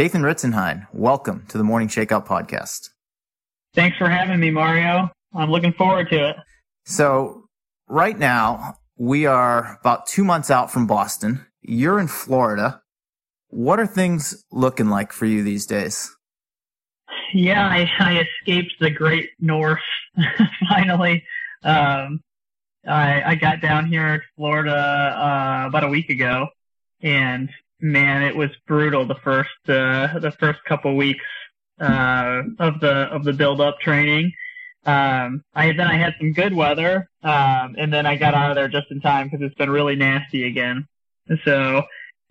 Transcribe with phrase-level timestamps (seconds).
[0.00, 2.88] Dathan Ritzenhein, welcome to the Morning Shakeout podcast.
[3.74, 5.10] Thanks for having me, Mario.
[5.34, 6.36] I'm looking forward to it.
[6.86, 7.44] So,
[7.86, 11.44] right now, we are about two months out from Boston.
[11.60, 12.80] You're in Florida.
[13.48, 16.10] What are things looking like for you these days?
[17.34, 19.82] Yeah, I, I escaped the great north
[20.70, 21.22] finally.
[21.62, 22.22] Um,
[22.88, 26.46] I, I got down here to Florida uh, about a week ago,
[27.02, 27.50] and
[27.80, 31.24] man, it was brutal the first uh, the first couple weeks
[31.80, 34.32] uh, of the of the build up training.
[34.86, 38.56] Um, I then I had some good weather, um, and then I got out of
[38.56, 40.86] there just in time because it's been really nasty again.
[41.44, 41.78] So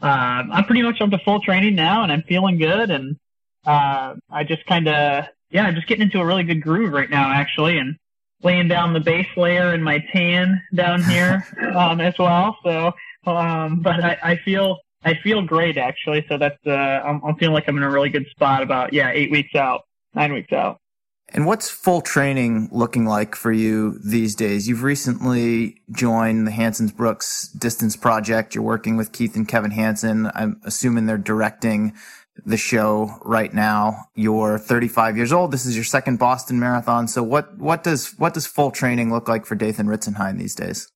[0.01, 2.89] um, I'm pretty much up to full training now, and I'm feeling good.
[2.89, 3.17] And
[3.65, 7.09] uh, I just kind of yeah, I'm just getting into a really good groove right
[7.09, 7.95] now, actually, and
[8.43, 11.45] laying down the base layer in my tan down here
[11.75, 12.57] um, as well.
[12.63, 12.93] So,
[13.25, 16.25] um, but I, I feel I feel great actually.
[16.27, 18.63] So that's uh, I'm, I'm feeling like I'm in a really good spot.
[18.63, 20.79] About yeah, eight weeks out, nine weeks out.
[21.31, 24.67] And what's full training looking like for you these days?
[24.67, 28.55] You've recently joined the Hansons-Brooks Distance Project.
[28.55, 30.31] You're working with Keith and Kevin Hanson.
[30.33, 31.93] I'm assuming they're directing
[32.45, 34.05] the show right now.
[34.15, 35.51] You're 35 years old.
[35.51, 37.07] This is your second Boston Marathon.
[37.07, 40.89] So what what does what does full training look like for Dathan Ritzenhein these days?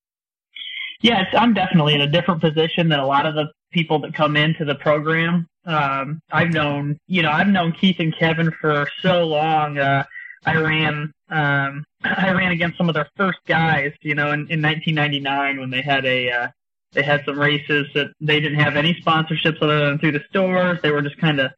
[1.01, 4.38] Yeah, I'm definitely in a different position than a lot of the people that come
[4.38, 5.47] into the program.
[5.66, 9.77] Um, I've known, you know, I've known Keith and Kevin for so long.
[9.77, 10.03] Uh,
[10.45, 14.61] I ran, um, I ran against some of their first guys, you know, in, in
[14.61, 16.47] 1999 when they had a, uh,
[16.91, 20.79] they had some races that they didn't have any sponsorships other than through the stores.
[20.81, 21.51] They were just kind of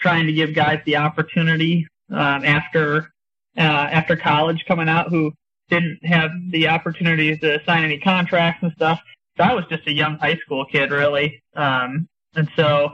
[0.00, 3.10] trying to give guys the opportunity um, after
[3.56, 5.32] uh, after college coming out who
[5.68, 9.00] didn't have the opportunity to sign any contracts and stuff.
[9.38, 11.42] So I was just a young high school kid, really.
[11.54, 12.90] Um, and so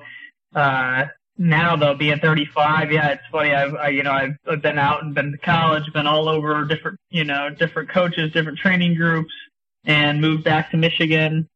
[0.55, 1.07] uh,
[1.39, 3.53] now, though, being 35, yeah, it's funny.
[3.53, 6.65] I've I, you know I've, I've been out and been to college, been all over
[6.65, 9.33] different you know different coaches, different training groups,
[9.85, 11.49] and moved back to Michigan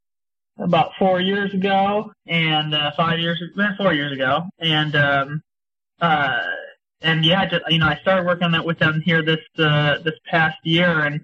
[0.59, 3.41] about four years ago, and uh, five years,
[3.77, 5.43] four years ago, and um,
[6.01, 6.41] uh,
[7.03, 10.15] and yeah, just, you know, I started working that with them here this uh, this
[10.29, 11.23] past year, and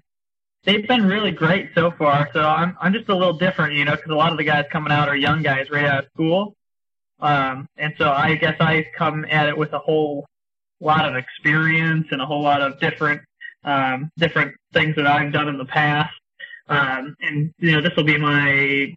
[0.65, 2.29] they've been really great so far.
[2.33, 4.65] So I'm I'm just a little different, you know, because a lot of the guys
[4.71, 6.55] coming out are young guys right out of school,
[7.19, 10.25] um, and so I guess I come at it with a whole
[10.79, 13.21] lot of experience and a whole lot of different
[13.63, 16.13] um, different things that I've done in the past.
[16.67, 18.95] Um, and you know, this will be my,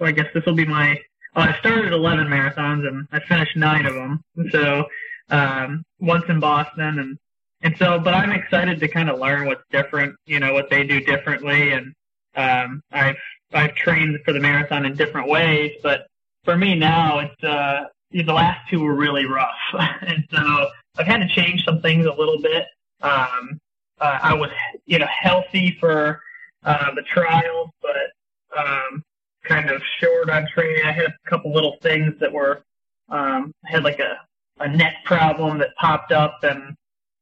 [0.00, 0.98] I guess this will be my.
[1.34, 4.22] Well, I started 11 marathons and I finished nine of them.
[4.50, 4.86] So
[5.30, 7.18] um, once in Boston, and
[7.62, 10.84] and so, but I'm excited to kind of learn what's different, you know, what they
[10.84, 11.94] do differently, and
[12.36, 13.16] um, I've
[13.52, 16.06] I've trained for the marathon in different ways, but
[16.44, 20.68] for me now, it's uh, the last two were really rough, and so
[20.98, 22.66] I've had to change some things a little bit.
[23.02, 23.60] Um,
[24.00, 24.50] uh, I was,
[24.86, 26.20] you know, healthy for
[26.64, 29.02] uh, the trials, but um,
[29.42, 30.84] kind of short on training.
[30.84, 32.62] I had a couple little things that were
[33.08, 34.18] um, had like a
[34.60, 36.76] a neck problem that popped up and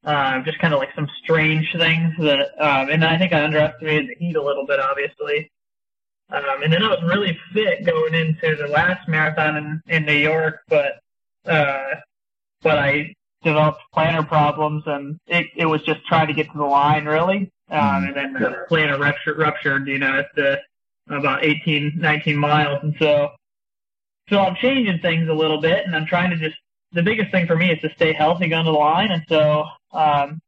[0.07, 4.09] uh, just kind of like some strange things that, um, and I think I underestimated
[4.09, 5.51] the heat a little bit, obviously.
[6.31, 10.15] Um, and then I was really fit going into the last marathon in, in New
[10.15, 11.01] York, but,
[11.45, 11.97] uh,
[12.63, 16.65] but I developed plantar problems and it, it was just trying to get to the
[16.65, 17.51] line really.
[17.71, 18.07] Um, mm-hmm.
[18.07, 20.61] and then the plantar ruptured, ruptured, you know, at the,
[21.09, 22.79] about 18, 19 miles.
[22.83, 23.31] And so,
[24.29, 26.57] so I'm changing things a little bit and I'm trying to just
[26.93, 29.11] the biggest thing for me is to stay healthy going to the line.
[29.11, 30.41] And so, um,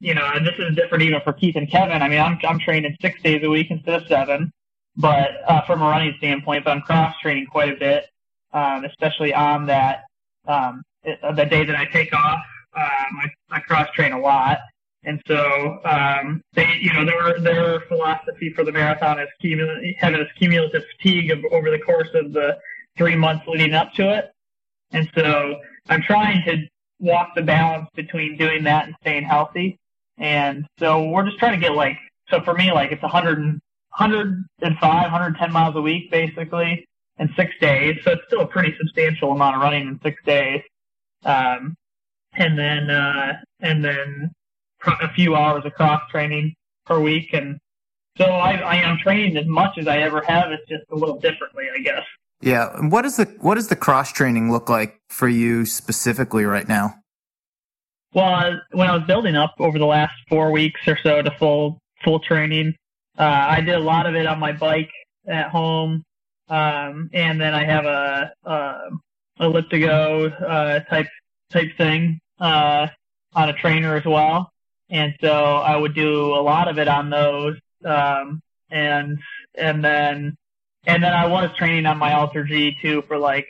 [0.00, 2.02] you know, and this is different even for Keith and Kevin.
[2.02, 4.52] I mean, I'm, I'm training six days a week instead of seven,
[4.96, 8.04] but, uh, from a running standpoint, but I'm cross training quite a bit,
[8.52, 10.04] um, especially on that,
[10.46, 12.40] um, the day that I take off,
[12.76, 14.58] um, I, I cross train a lot.
[15.06, 20.20] And so, um, they, you know, their, their philosophy for the marathon is cumulative, having
[20.20, 22.56] this cumulative fatigue of, over the course of the
[22.96, 24.32] three months leading up to it.
[24.92, 26.66] And so I'm trying to
[27.04, 29.78] walk the balance between doing that and staying healthy.
[30.18, 31.98] And so we're just trying to get like,
[32.28, 36.86] so for me, like it's 100, 105, 110 miles a week basically
[37.18, 37.98] in six days.
[38.04, 40.62] So it's still a pretty substantial amount of running in six days.
[41.24, 41.74] Um,
[42.34, 44.30] and then, uh, and then
[44.86, 46.54] a few hours of cross training
[46.86, 47.30] per week.
[47.32, 47.58] And
[48.16, 50.50] so I, I am training as much as I ever have.
[50.52, 52.04] It's just a little differently, I guess.
[52.44, 52.78] Yeah.
[52.88, 56.94] What is the what does the cross training look like for you specifically right now?
[58.12, 61.78] Well, when I was building up over the last four weeks or so to full
[62.04, 62.74] full training,
[63.18, 64.90] uh, I did a lot of it on my bike
[65.26, 66.04] at home,
[66.50, 68.90] um, and then I have a, a
[69.40, 71.08] elliptigo uh, type
[71.50, 72.88] type thing uh,
[73.32, 74.50] on a trainer as well,
[74.90, 77.56] and so I would do a lot of it on those,
[77.86, 79.18] um, and
[79.54, 80.36] and then
[80.86, 83.46] and then I was training on my AlterG too for like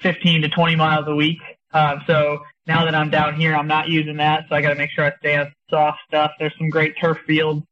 [0.00, 1.38] 15 to 20 miles a week.
[1.72, 4.74] Uh, so now that I'm down here, I'm not using that, so I got to
[4.76, 6.32] make sure I stay on soft stuff.
[6.38, 7.64] There's some great turf fields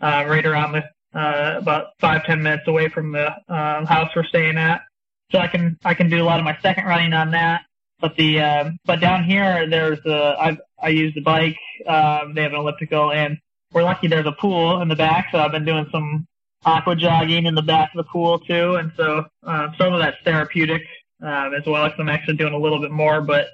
[0.00, 0.84] uh, right around the
[1.18, 4.82] uh, about five ten minutes away from the uh, house we're staying at,
[5.30, 7.62] so I can I can do a lot of my second running on that.
[8.00, 11.58] But the uh, but down here there's a I I use the bike.
[11.86, 13.38] Um, they have an elliptical, and
[13.72, 16.26] we're lucky there's a pool in the back, so I've been doing some
[16.64, 20.16] aqua jogging in the back of the pool too, and so uh, some of that's
[20.24, 20.82] therapeutic
[21.22, 21.84] um, as well.
[21.84, 23.48] Because I'm actually doing a little bit more, but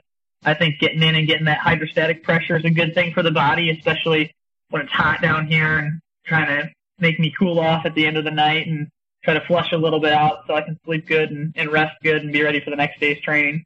[0.44, 3.30] I think getting in and getting that hydrostatic pressure is a good thing for the
[3.30, 4.34] body, especially
[4.70, 8.16] when it's hot down here and trying to make me cool off at the end
[8.16, 8.88] of the night and
[9.24, 11.96] try to flush a little bit out so I can sleep good and, and rest
[12.02, 13.64] good and be ready for the next day's training.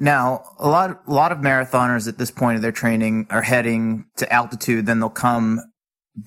[0.00, 4.06] Now, a lot, a lot of marathoners at this point of their training are heading
[4.16, 5.60] to altitude, then they'll come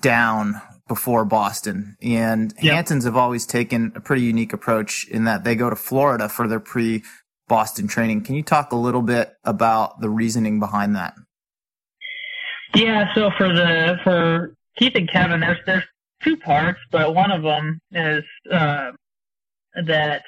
[0.00, 1.96] down before Boston.
[2.02, 2.88] And yep.
[2.88, 6.60] Have always taken a pretty unique approach in that they go to Florida for their
[6.60, 7.02] pre
[7.48, 8.22] Boston training.
[8.22, 11.14] Can you talk a little bit about the reasoning behind that?
[12.74, 15.84] Yeah, so for the for Keith and Kevin, there's there's
[16.22, 18.92] two parts, but one of them is uh,
[19.84, 20.22] that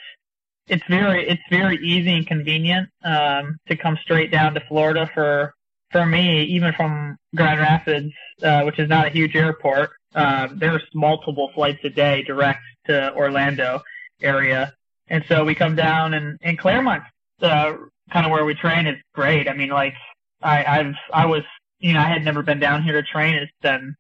[0.67, 5.55] it's very it's very easy and convenient um, to come straight down to Florida for
[5.91, 8.13] for me, even from Grand Rapids,
[8.43, 9.91] uh, which is not a huge airport.
[10.15, 13.83] Uh, there's multiple flights a day direct to Orlando
[14.23, 14.73] area,
[15.09, 17.03] and so we come down and and Clermont,
[17.41, 17.75] uh,
[18.13, 19.49] kind of where we train, is great.
[19.49, 19.95] I mean, like
[20.43, 21.43] I I've I was
[21.79, 23.35] you know I had never been down here to train.
[23.35, 23.97] It's been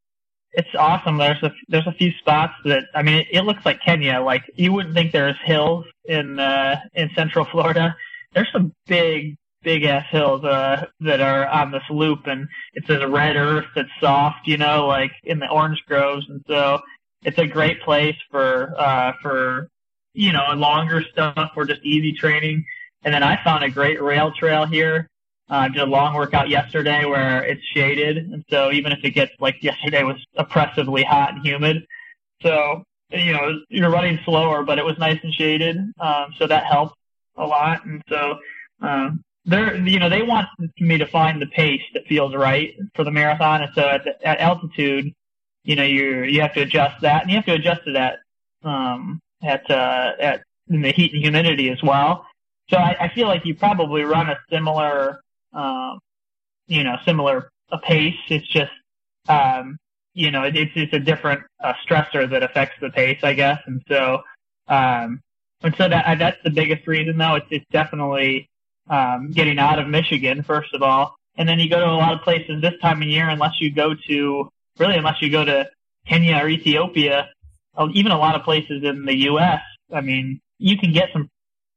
[0.54, 1.18] it's awesome.
[1.18, 4.20] There's a there's a few spots that I mean, it, it looks like Kenya.
[4.20, 7.96] Like you wouldn't think there's hills in uh, in Central Florida.
[8.32, 13.08] There's some big big ass hills uh, that are on this loop, and it's a
[13.08, 16.80] red earth that's soft, you know, like in the orange groves, and so
[17.22, 19.68] it's a great place for uh, for
[20.12, 22.64] you know longer stuff or just easy training.
[23.02, 25.08] And then I found a great rail trail here
[25.50, 29.32] uh, did a long workout yesterday where it's shaded, and so even if it gets
[29.40, 31.86] like yesterday was oppressively hot and humid,
[32.42, 36.64] so you know you're running slower, but it was nice and shaded, um, so that
[36.64, 36.96] helped
[37.36, 37.84] a lot.
[37.84, 38.38] And so
[38.80, 40.48] um, they're you know they want
[40.78, 44.26] me to find the pace that feels right for the marathon, and so at, the,
[44.26, 45.12] at altitude,
[45.64, 48.18] you know you you have to adjust that, and you have to adjust to that
[48.62, 52.26] um, at uh, at in the heat and humidity as well.
[52.70, 55.20] So I, I feel like you probably run a similar
[55.52, 55.98] um,
[56.66, 58.16] you know, similar a pace.
[58.28, 58.72] It's just,
[59.28, 59.78] um,
[60.14, 63.60] you know, it, it's it's a different uh, stressor that affects the pace, I guess.
[63.66, 64.22] And so,
[64.68, 65.20] um,
[65.62, 67.36] and so that that's the biggest reason, though.
[67.36, 68.48] It's it's definitely
[68.88, 72.14] um, getting out of Michigan first of all, and then you go to a lot
[72.14, 75.68] of places this time of year, unless you go to really unless you go to
[76.06, 77.28] Kenya or Ethiopia,
[77.76, 79.60] uh, even a lot of places in the U.S.
[79.92, 81.28] I mean, you can get some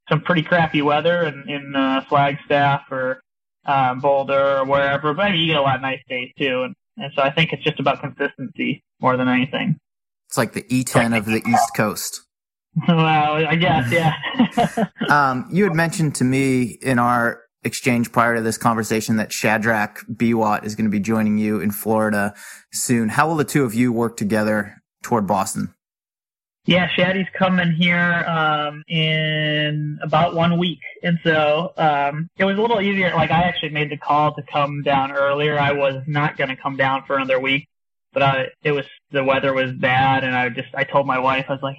[0.10, 3.22] some pretty crappy weather in, in uh, Flagstaff or
[3.66, 5.14] um, Boulder or wherever.
[5.14, 7.32] But I mean, you get a lot of nice days too, and, and so I
[7.32, 9.78] think it's just about consistency more than anything.
[10.28, 12.22] It's like the Iten of the East Coast.
[12.88, 14.88] well, I guess, yeah.
[15.10, 20.06] um, you had mentioned to me in our exchange prior to this conversation that Shadrach
[20.12, 22.34] Biwott is going to be joining you in Florida
[22.72, 23.10] soon.
[23.10, 25.74] How will the two of you work together toward Boston?
[26.66, 32.62] Yeah, Shaddy's coming here um, in about one week, and so um, it was a
[32.62, 33.14] little easier.
[33.16, 35.58] Like I actually made the call to come down earlier.
[35.58, 37.70] I was not going to come down for another week,
[38.12, 41.46] but I, it was the weather was bad, and I just I told my wife
[41.48, 41.78] I was like,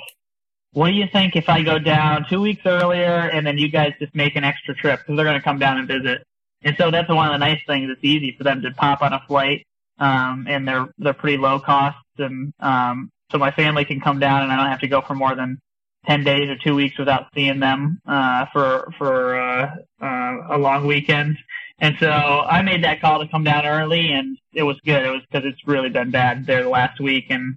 [0.78, 3.92] "What do you think if I go down two weeks earlier, and then you guys
[3.98, 6.24] just make an extra trip because they're going to come down and visit?"
[6.62, 7.90] And so that's one of the nice things.
[7.90, 9.66] It's easy for them to pop on a flight,
[9.98, 14.42] um, and they're they're pretty low cost, and um, so my family can come down
[14.42, 15.60] and I don't have to go for more than
[16.06, 20.86] 10 days or two weeks without seeing them, uh, for, for, uh, uh, a long
[20.86, 21.36] weekend.
[21.80, 25.04] And so I made that call to come down early and it was good.
[25.04, 27.26] It was because it's really been bad there the last week.
[27.28, 27.56] And,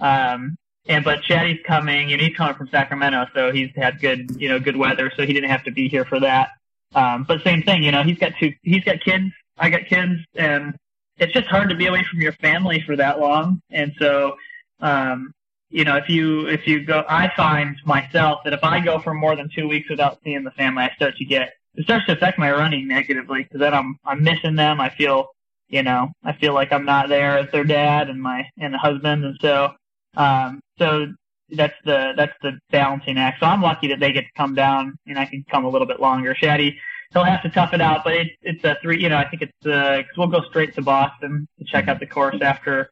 [0.00, 3.26] um, and, but Shaddy's coming and he's coming from Sacramento.
[3.34, 5.12] So he's had good, you know, good weather.
[5.16, 6.50] So he didn't have to be here for that.
[6.94, 9.32] Um, but same thing, you know, he's got two, he's got kids.
[9.58, 10.74] I got kids and
[11.18, 13.60] it's just hard to be away from your family for that long.
[13.70, 14.36] And so,
[14.80, 15.32] um,
[15.70, 19.14] you know, if you if you go, I find myself that if I go for
[19.14, 22.12] more than two weeks without seeing the family, I start to get it starts to
[22.12, 24.80] affect my running negatively because then I'm I'm missing them.
[24.80, 25.28] I feel
[25.68, 28.78] you know I feel like I'm not there as their dad and my and the
[28.78, 29.72] husband, and so
[30.16, 31.06] um, so
[31.50, 33.40] that's the that's the balancing act.
[33.40, 35.86] So I'm lucky that they get to come down and I can come a little
[35.86, 36.34] bit longer.
[36.34, 36.76] Shaddy,
[37.12, 39.00] he'll have to tough it out, but it's it's a three.
[39.02, 42.00] You know, I think it's uh, cause we'll go straight to Boston to check out
[42.00, 42.90] the course after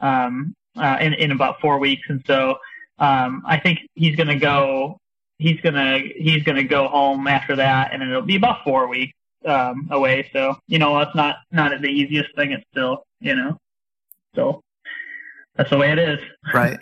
[0.00, 2.58] um uh, in in about four weeks, and so
[2.98, 4.98] um I think he's gonna go.
[5.38, 9.14] He's gonna he's gonna go home after that, and it'll be about four weeks
[9.44, 10.28] um away.
[10.32, 12.52] So you know, it's not not the easiest thing.
[12.52, 13.58] It's still you know,
[14.36, 14.62] so
[15.56, 16.18] that's the way it is.
[16.54, 16.78] Right.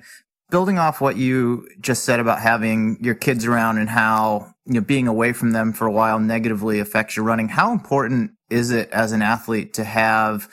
[0.51, 4.81] Building off what you just said about having your kids around and how you know
[4.81, 8.91] being away from them for a while negatively affects your running how important is it
[8.91, 10.49] as an athlete to have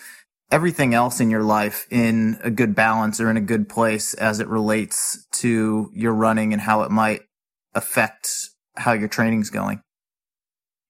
[0.51, 4.39] everything else in your life in a good balance or in a good place as
[4.39, 7.21] it relates to your running and how it might
[7.74, 9.81] affect how your training's going?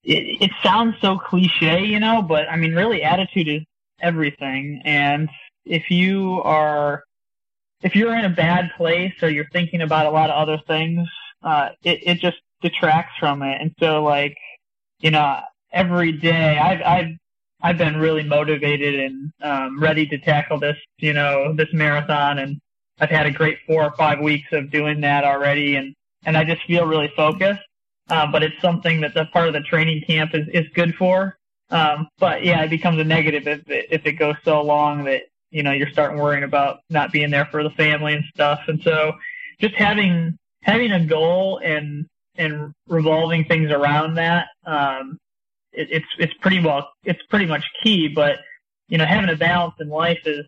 [0.03, 3.62] It, it sounds so cliche you know but i mean really attitude is
[4.01, 4.81] everything.
[4.86, 5.29] And
[5.65, 7.03] if you are
[7.81, 11.07] if you're in a bad place or you're thinking about a lot of other things,
[11.43, 13.62] uh, it, it just detracts from it.
[13.62, 14.36] And so like,
[15.00, 15.39] you know,
[15.72, 17.12] every day I've, I've,
[17.62, 22.39] I've been really motivated and, um, ready to tackle this, you know, this marathon.
[22.39, 22.60] And
[23.00, 25.75] I've had a great four or five weeks of doing that already.
[25.75, 25.93] And,
[26.25, 27.62] and I just feel really focused.
[28.10, 31.38] Uh, but it's something that the part of the training camp is, is good for.
[31.69, 35.24] Um, but yeah, it becomes a negative if it, if it goes so long that
[35.51, 38.60] you know you're starting worrying about not being there for the family and stuff.
[38.68, 39.13] And so
[39.60, 45.18] just having having a goal and and revolving things around that um
[45.72, 48.08] it, it's it's pretty well it's pretty much key.
[48.08, 48.39] But
[48.88, 50.46] you know having a balance in life is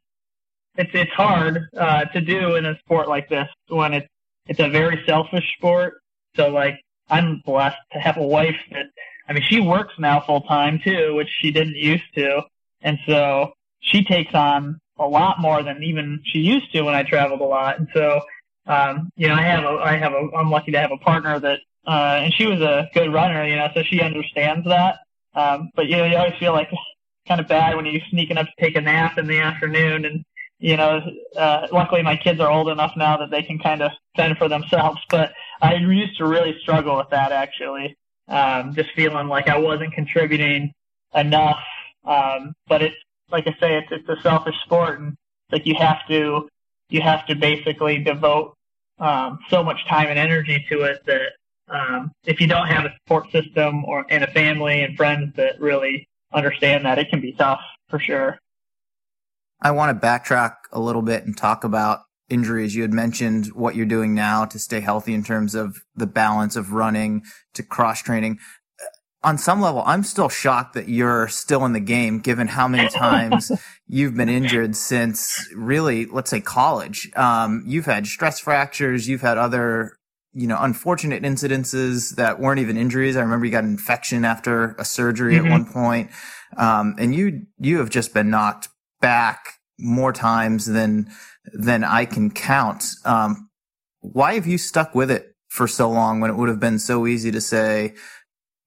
[0.75, 4.08] it's it's hard uh to do in a sport like this when it's
[4.48, 6.01] it's a very selfish sport.
[6.36, 6.79] So like
[7.12, 8.86] i'm blessed to have a wife that
[9.27, 12.41] i mean she works now full time too which she didn't used to.
[12.82, 17.03] And so she takes on a lot more than even she used to when I
[17.03, 17.79] traveled a lot.
[17.79, 18.22] And so,
[18.68, 21.39] um, you know, I have a, I have a, I'm lucky to have a partner
[21.39, 25.00] that, uh, and she was a good runner, you know, so she understands that.
[25.34, 26.70] Um, but you know, you always feel like
[27.27, 30.25] kind of bad when you're sneaking up to take a nap in the afternoon and,
[30.60, 31.00] you know,
[31.38, 34.50] uh, luckily my kids are old enough now that they can kind of fend for
[34.50, 37.96] themselves, but I used to really struggle with that actually.
[38.27, 40.74] Um, just feeling like I wasn't contributing
[41.15, 41.60] enough.
[42.06, 42.96] Um, but it's,
[43.31, 45.15] like I say, it's it's a selfish sport, and
[45.51, 46.50] like you have to
[46.89, 48.55] you have to basically devote
[49.00, 51.31] um, so much time and energy to it that
[51.69, 55.59] um, if you don't have a support system or and a family and friends that
[55.59, 58.39] really understand that, it can be tough for sure.
[59.62, 62.75] I want to backtrack a little bit and talk about injuries.
[62.75, 66.55] You had mentioned what you're doing now to stay healthy in terms of the balance
[66.55, 67.24] of running
[67.55, 68.39] to cross training
[69.23, 72.89] on some level, I'm still shocked that you're still in the game, given how many
[72.95, 73.51] times
[73.88, 77.09] you've been injured since really, let's say college.
[77.15, 79.07] Um, you've had stress fractures.
[79.07, 79.97] You've had other,
[80.33, 83.17] you know, unfortunate incidences that weren't even injuries.
[83.17, 85.47] I remember you got an infection after a surgery mm-hmm.
[85.47, 86.11] at one point.
[86.55, 88.69] Um, and you, you have just been knocked
[89.01, 91.09] back more times than,
[91.53, 92.85] than I can count.
[93.05, 93.49] Um,
[93.99, 97.05] why have you stuck with it for so long when it would have been so
[97.05, 97.95] easy to say,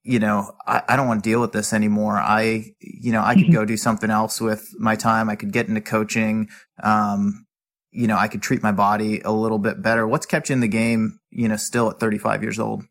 [0.04, 2.16] you know, I, I don't want to deal with this anymore.
[2.18, 5.30] I, you know, I could go do something else with my time.
[5.30, 6.49] I could get into coaching.
[6.82, 7.47] Um,
[7.92, 10.06] you know, I could treat my body a little bit better.
[10.06, 12.85] What's kept you in the game, you know, still at 35 years old?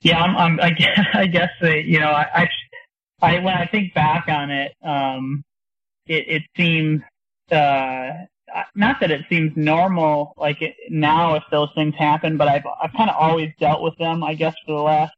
[0.00, 2.48] Yeah, I'm, I'm I guess, I guess that, you know, I,
[3.20, 5.44] I, when I think back on it, um,
[6.06, 7.02] it, it seems,
[7.52, 8.12] uh,
[8.74, 12.92] not that it seems normal, like it, now if those things happen, but I've, I've
[12.94, 15.12] kind of always dealt with them, I guess, for the last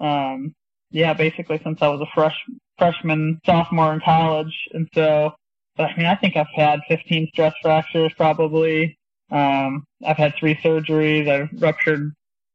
[0.00, 0.54] um,
[0.90, 2.36] yeah, basically since I was a fresh
[2.78, 5.34] freshman, sophomore in college, and so.
[5.76, 8.98] But I mean, I think I've had 15 stress fractures probably.
[9.30, 11.28] Um, I've had three surgeries.
[11.28, 12.12] I've ruptured,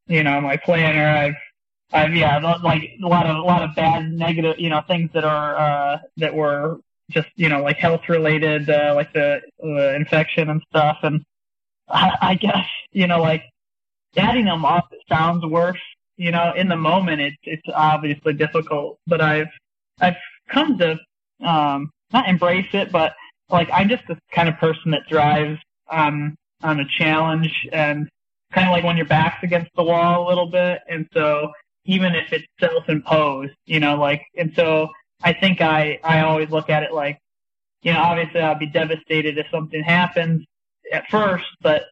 [0.07, 1.15] you know, my plantar.
[1.15, 1.35] I've,
[1.93, 5.23] I've yeah, like a lot of a lot of bad negative, you know, things that
[5.23, 6.79] are uh, that were
[7.11, 10.97] just you know like health related, uh, like the uh, infection and stuff.
[11.03, 11.23] And
[11.87, 13.43] I, I guess you know like
[14.17, 15.79] adding them up sounds worse
[16.17, 19.47] you know, in the moment, it's it's obviously difficult, but I've
[19.99, 20.15] I've
[20.49, 20.99] come to
[21.45, 23.13] um, not embrace it, but
[23.49, 28.09] like I'm just the kind of person that drives um, on a challenge and
[28.53, 31.51] kind of like when your back's against the wall a little bit, and so
[31.85, 34.89] even if it's self-imposed, you know, like, and so
[35.23, 37.19] I think I I always look at it like,
[37.81, 40.45] you know, obviously I'll be devastated if something happens
[40.91, 41.85] at first, but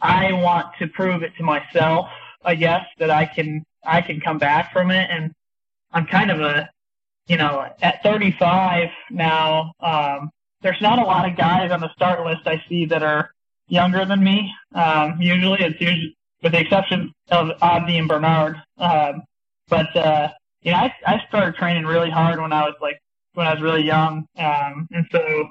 [0.00, 2.08] I want to prove it to myself
[2.44, 5.32] I guess that I can I can come back from it, and
[5.92, 6.68] I'm kind of a
[7.26, 9.72] you know at 35 now.
[9.80, 10.30] Um,
[10.62, 13.30] there's not a lot of guys on the start list I see that are
[13.68, 14.52] younger than me.
[14.74, 18.56] Um, usually, it's usually with the exception of Abdi and Bernard.
[18.78, 19.22] Um,
[19.68, 20.28] but uh,
[20.62, 23.00] you know, I I started training really hard when I was like
[23.34, 25.48] when I was really young, um, and so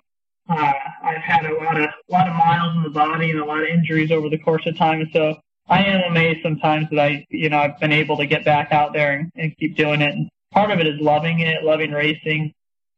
[0.49, 3.45] uh, I've had a lot of a lot of miles in the body and a
[3.45, 6.99] lot of injuries over the course of time, and so I am amazed sometimes that
[6.99, 10.01] I you know I've been able to get back out there and, and keep doing
[10.01, 10.13] it.
[10.13, 12.53] And part of it is loving it, loving racing,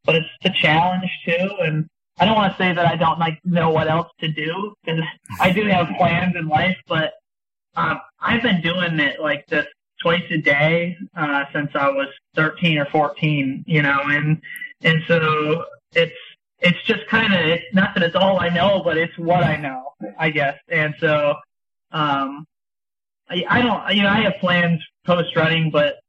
[0.06, 1.88] but it's the challenge too, and
[2.20, 5.02] I don't want to say that I don't like know what else to do because
[5.40, 7.14] I do have plans in life, but
[7.76, 9.66] um, I've been doing it like this
[10.02, 14.42] twice a day uh, since I was 13 or 14, you know, and
[14.84, 16.16] and so it's
[16.60, 19.56] it's just kind of it's not that it's all I know, but it's what I
[19.56, 20.58] know, I guess.
[20.70, 21.36] And so
[21.92, 22.46] um,
[23.32, 26.00] I, I don't, you know, I have plans post running, but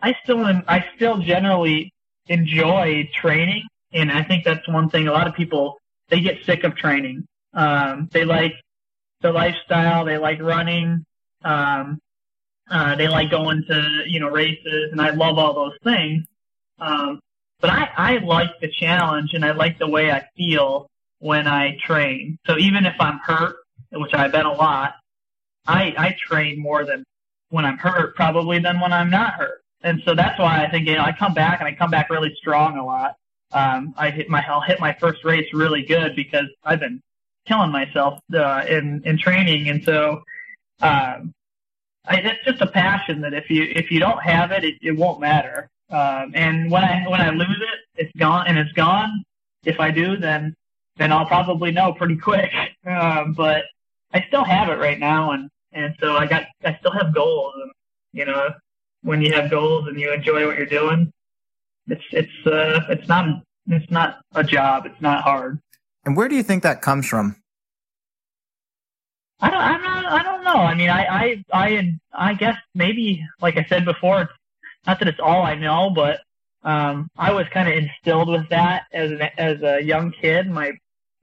[0.00, 1.92] I still am, I still generally
[2.26, 5.06] enjoy training, and I think that's one thing.
[5.06, 7.26] A lot of people they get sick of training.
[7.54, 8.54] Um, they like
[9.20, 11.04] the lifestyle, they like running,
[11.44, 12.00] um,
[12.70, 16.24] uh, they like going to you know races, and I love all those things.
[16.80, 17.20] Um,
[17.60, 20.88] but I, I like the challenge, and I like the way I feel
[21.20, 22.38] when I train.
[22.46, 23.54] So even if I'm hurt,
[23.92, 24.94] which I've been a lot,
[25.66, 27.04] I I train more than
[27.50, 29.62] when I'm hurt, probably than when I'm not hurt.
[29.82, 32.10] And so that's why I think you know I come back and I come back
[32.10, 33.16] really strong a lot.
[33.52, 37.02] Um, I hit my I'll hit my first race really good because I've been
[37.46, 40.22] killing myself uh, in in training, and so
[40.80, 41.34] um,
[42.06, 44.96] I, it's just a passion that if you if you don't have it, it, it
[44.96, 45.68] won't matter.
[45.90, 49.24] Um, and when I when I lose it, it's gone and it's gone.
[49.64, 50.54] If I do, then
[50.96, 52.50] then I'll probably know pretty quick.
[52.86, 53.64] Um, but
[54.12, 57.54] I still have it right now, and and so I got I still have goals,
[57.62, 57.70] and
[58.12, 58.50] you know
[59.02, 61.12] when you have goals and you enjoy what you're doing,
[61.88, 64.86] it's it's uh it's not it's not a job.
[64.86, 65.58] It's not hard.
[66.04, 67.36] And where do you think that comes from?
[69.40, 70.54] I don't, I'm not, I don't know.
[70.54, 74.32] I mean, I, I, I, I guess maybe, like I said before, it's
[74.86, 76.20] not that it's all I know, but
[76.62, 80.48] um, I was kind of instilled with that as an, as a young kid.
[80.48, 80.74] My, I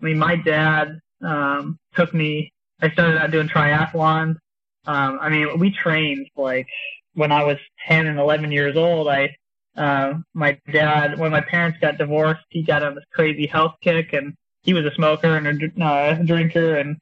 [0.01, 2.51] mean, my dad um, took me.
[2.81, 4.37] I started out doing triathlons.
[4.85, 6.67] Um, I mean, we trained like
[7.13, 9.07] when I was 10 and 11 years old.
[9.07, 9.35] I,
[9.75, 14.13] uh, my dad, when my parents got divorced, he got on this crazy health kick,
[14.13, 16.97] and he was a smoker and a uh, drinker, and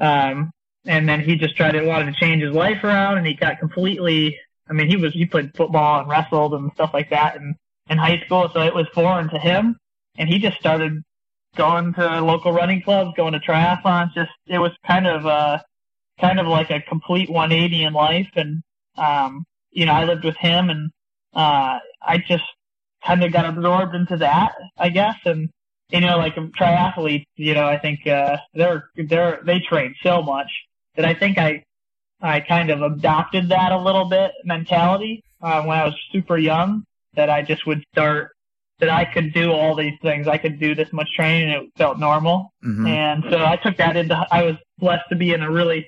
[0.00, 0.50] um,
[0.86, 3.58] and then he just tried to wanted to change his life around, and he got
[3.58, 4.38] completely.
[4.68, 7.54] I mean, he was he played football and wrestled and stuff like that, in
[7.90, 9.76] in high school, so it was foreign to him,
[10.16, 11.02] and he just started
[11.56, 14.14] going to local running clubs, going to triathlons.
[14.14, 15.58] Just it was kind of uh
[16.20, 18.62] kind of like a complete 180 in life, and
[18.96, 20.90] um, you know, I lived with him, and
[21.34, 22.44] uh, I just
[23.04, 25.50] kind of got absorbed into that, I guess, and
[25.90, 30.50] you know, like triathletes, you know, I think uh, they're they're they train so much
[30.96, 31.64] that I think I
[32.20, 36.84] I kind of adopted that a little bit mentality uh, when I was super young.
[37.14, 38.33] That I just would start
[38.80, 40.26] that I could do all these things.
[40.28, 42.52] I could do this much training, and it felt normal.
[42.64, 42.86] Mm-hmm.
[42.86, 44.14] And so I took that into.
[44.30, 45.86] I was blessed to be in a really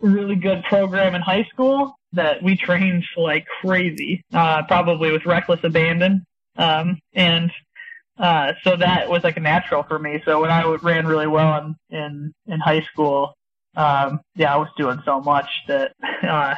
[0.00, 5.60] really good program in high school that we trained like crazy, uh, probably with reckless
[5.62, 6.24] abandon.
[6.56, 7.50] Um, and
[8.18, 10.22] uh, so that was like a natural for me.
[10.24, 13.34] So when I ran really well in in, in high school,
[13.76, 16.56] um, yeah, I was doing so much that uh,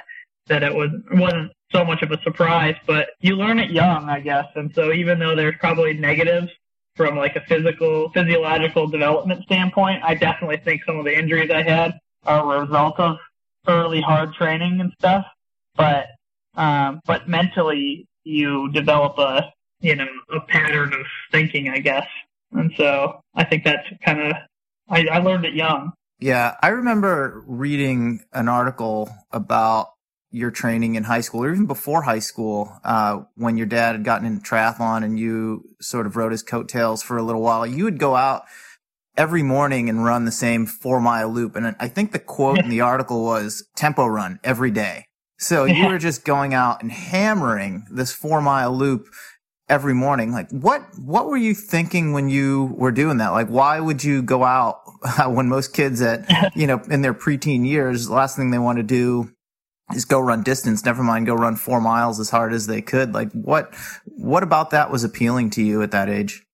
[0.50, 2.76] that it was wasn't so much of a surprise.
[2.86, 4.46] But you learn it young, I guess.
[4.54, 6.50] And so even though there's probably negatives
[6.96, 11.62] from like a physical physiological development standpoint, I definitely think some of the injuries I
[11.62, 13.16] had are a result of
[13.66, 15.24] early hard training and stuff.
[15.74, 16.08] But
[16.54, 22.06] um, but mentally, you develop a you know, a pattern of thinking, I guess.
[22.52, 24.32] And so I think that's kind of,
[24.88, 25.92] I, I learned it young.
[26.18, 26.56] Yeah.
[26.62, 29.88] I remember reading an article about
[30.31, 34.05] your training in high school or even before high school, uh, when your dad had
[34.05, 37.85] gotten into triathlon and you sort of rode his coattails for a little while, you
[37.85, 38.45] would go out
[39.16, 41.57] every morning and run the same four mile loop.
[41.57, 45.07] And I think the quote in the article was tempo run every day.
[45.38, 49.07] So you were just going out and hammering this four mile loop
[49.71, 50.33] every morning.
[50.33, 53.31] Like what, what were you thinking when you were doing that?
[53.31, 54.81] Like why would you go out
[55.27, 58.77] when most kids at, you know, in their preteen years, the last thing they want
[58.77, 59.31] to do
[59.94, 63.12] is go run distance, never mind go run four miles as hard as they could.
[63.12, 63.74] Like what,
[64.05, 66.44] what about that was appealing to you at that age?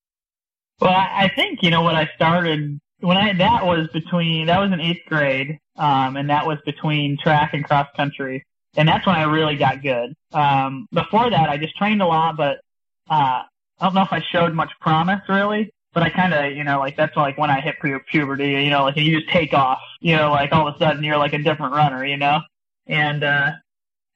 [0.81, 4.73] Well, I think, you know, when I started, when I, that was between, that was
[4.73, 5.59] in eighth grade.
[5.79, 8.43] Um, and that was between track and cross country.
[8.79, 10.15] And that's when I really got good.
[10.33, 12.61] Um, before that, I just trained a lot, but
[13.11, 15.71] uh, I don't know if I showed much promise really.
[15.97, 18.69] but I kind of, you know, like that's like when I hit pu- puberty, you
[18.69, 21.33] know, like you just take off, you know, like all of a sudden you're like
[21.33, 22.41] a different runner, you know,
[22.87, 23.53] and uh,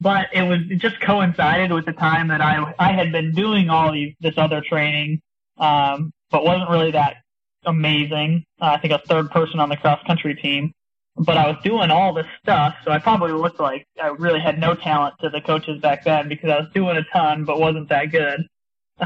[0.00, 3.70] but it was it just coincided with the time that I I had been doing
[3.70, 5.20] all these this other training,
[5.58, 7.16] um, but wasn't really that
[7.64, 8.44] amazing.
[8.60, 10.72] Uh, I think a third person on the cross country team,
[11.16, 14.58] but I was doing all this stuff, so I probably looked like I really had
[14.58, 17.88] no talent to the coaches back then because I was doing a ton but wasn't
[17.90, 18.46] that good.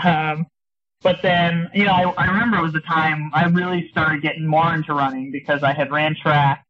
[0.02, 0.46] Um,
[1.04, 4.46] but then, you know, I, I remember it was the time I really started getting
[4.46, 6.64] more into running because I had ran track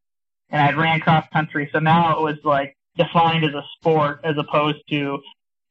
[0.51, 1.71] and I had ran cross country.
[1.73, 5.21] So now it was like defined as a sport as opposed to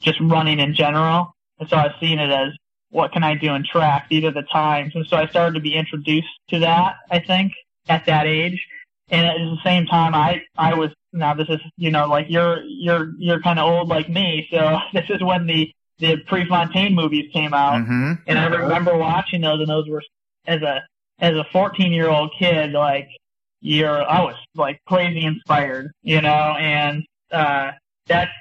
[0.01, 1.35] just running in general.
[1.59, 2.51] And so I was seeing it as
[2.89, 4.07] what can I do in track?
[4.09, 4.93] These are the times.
[4.95, 7.53] And so I started to be introduced to that, I think,
[7.87, 8.65] at that age.
[9.09, 12.63] And at the same time, I, I was, now this is, you know, like you're,
[12.63, 14.47] you're, you're kind of old like me.
[14.51, 18.13] So this is when the the Prefontaine movies came out, mm-hmm.
[18.27, 20.01] and I remember watching those, and those were
[20.45, 20.81] as a
[21.19, 23.07] as a 14 year old kid, like
[23.61, 27.71] you're I was like crazy inspired, you know, and uh,
[28.07, 28.31] that's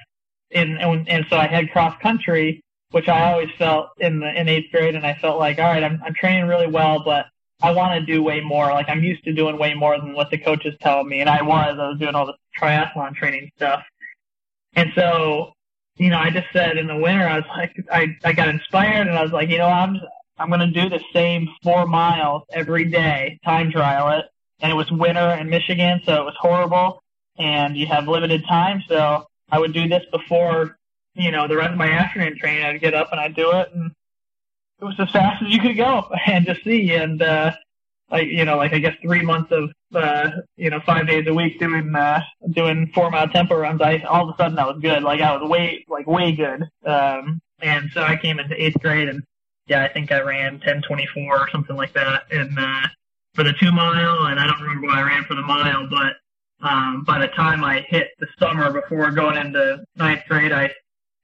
[0.51, 4.47] and, and and so I had cross country, which I always felt in the in
[4.47, 7.25] eighth grade, and I felt like all right, I'm I'm training really well, but
[7.61, 8.71] I want to do way more.
[8.71, 11.41] Like I'm used to doing way more than what the coaches tell me, and I
[11.41, 13.83] was I was doing all the triathlon training stuff,
[14.75, 15.53] and so
[15.97, 19.07] you know, I just said in the winter, I was like, I, I got inspired
[19.07, 19.97] and I was like, you know, I'm,
[20.39, 24.25] I'm going to do the same four miles every day, time trial it.
[24.59, 27.02] And it was winter in Michigan, so it was horrible
[27.37, 28.83] and you have limited time.
[28.87, 30.77] So I would do this before,
[31.13, 32.65] you know, the rest of my afternoon training.
[32.65, 33.91] I'd get up and I'd do it and
[34.79, 36.93] it was as fast as you could go and just see.
[36.93, 37.53] And, uh,
[38.13, 41.33] like you know, like I guess three months of uh, you know five days a
[41.33, 44.79] week doing uh, doing four mile tempo runs, I all of a sudden I was
[44.79, 45.03] good.
[45.03, 46.69] Like I was way like way good.
[46.85, 49.23] Um, and so I came into eighth grade and
[49.67, 52.25] yeah, I think I ran ten twenty four or something like that.
[52.31, 52.87] And uh,
[53.33, 56.17] for the two mile, and I don't remember what I ran for the mile, but
[56.63, 60.71] um, by the time I hit the summer before going into ninth grade, I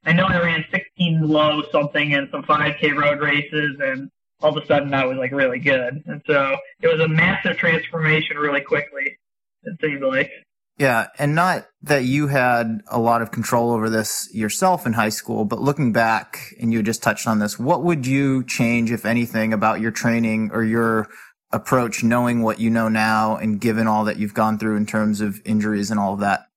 [0.05, 4.09] I know I ran 16 low something and some 5K road races and
[4.41, 6.01] all of a sudden I was like really good.
[6.05, 9.17] And so it was a massive transformation really quickly,
[9.63, 10.31] it seemed like.
[10.77, 15.09] Yeah, and not that you had a lot of control over this yourself in high
[15.09, 19.05] school, but looking back, and you just touched on this, what would you change, if
[19.05, 21.09] anything, about your training or your
[21.51, 25.21] approach, knowing what you know now and given all that you've gone through in terms
[25.21, 26.47] of injuries and all of that?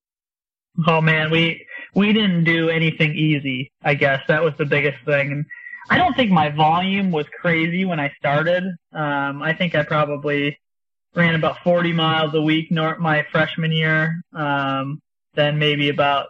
[0.87, 3.71] Oh man, we we didn't do anything easy.
[3.83, 5.45] I guess that was the biggest thing, and
[5.89, 8.63] I don't think my volume was crazy when I started.
[8.91, 10.57] Um, I think I probably
[11.15, 15.01] ran about 40 miles a week my freshman year, um,
[15.35, 16.27] then maybe about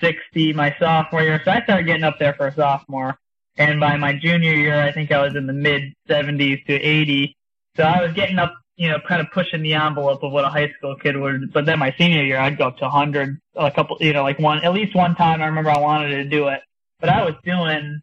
[0.00, 1.40] 60 my sophomore year.
[1.44, 3.18] So I started getting up there for a sophomore.
[3.56, 7.36] And by my junior year, I think I was in the mid 70s to 80.
[7.76, 10.48] So I was getting up, you know, kind of pushing the envelope of what a
[10.48, 11.52] high school kid would.
[11.52, 14.38] But then my senior year, I'd go up to 100, a couple, you know, like
[14.38, 16.60] one, at least one time I remember I wanted to do it.
[17.00, 18.00] But I was doing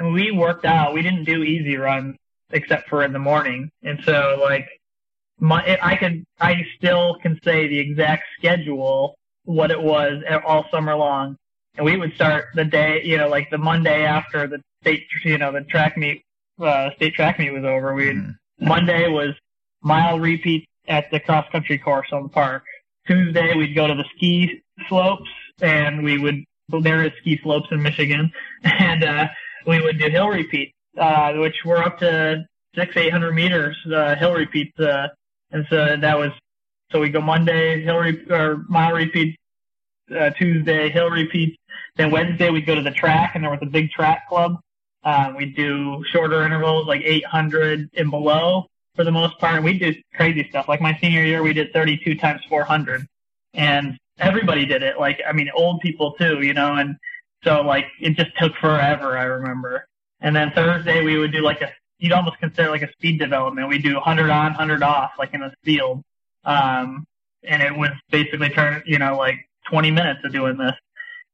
[0.00, 0.94] and we worked out.
[0.94, 2.16] We didn't do easy runs
[2.50, 3.70] except for in the morning.
[3.82, 4.68] And so like
[5.38, 10.96] my, I could, I still can say the exact schedule, what it was all summer
[10.96, 11.36] long.
[11.76, 15.38] And we would start the day, you know, like the Monday after the state, you
[15.38, 16.24] know, the track meet,
[16.58, 17.94] uh, state track meet was over.
[17.94, 18.36] We mm.
[18.60, 19.34] Monday was
[19.82, 22.64] mile repeats at the cross country course on the park.
[23.06, 26.44] Tuesday we'd go to the ski slopes and we would,
[26.82, 28.30] there is ski slopes in Michigan
[28.64, 29.26] and, uh,
[29.66, 32.44] we would do hill repeats, uh, which were up to
[32.74, 35.08] six, eight hundred meters uh, hill repeats, uh,
[35.50, 36.30] and so that was
[36.92, 39.36] so we go Monday hill re- or mile repeats,
[40.18, 41.56] uh, Tuesday hill repeats,
[41.96, 44.58] then Wednesday we'd go to the track, and there was a big track club.
[45.02, 49.56] Um, we'd do shorter intervals like 800 and below for the most part.
[49.56, 50.68] And we do crazy stuff.
[50.68, 53.06] Like my senior year, we did 32 times 400,
[53.54, 54.98] and everybody did it.
[54.98, 56.96] Like I mean, old people too, you know, and
[57.44, 59.86] so like it just took forever, I remember.
[60.20, 63.68] And then Thursday we would do like a you'd almost consider like a speed development.
[63.68, 66.02] We do 100 on, 100 off, like in a field.
[66.44, 67.06] Um,
[67.44, 70.74] and it was basically turn, you know, like 20 minutes of doing this.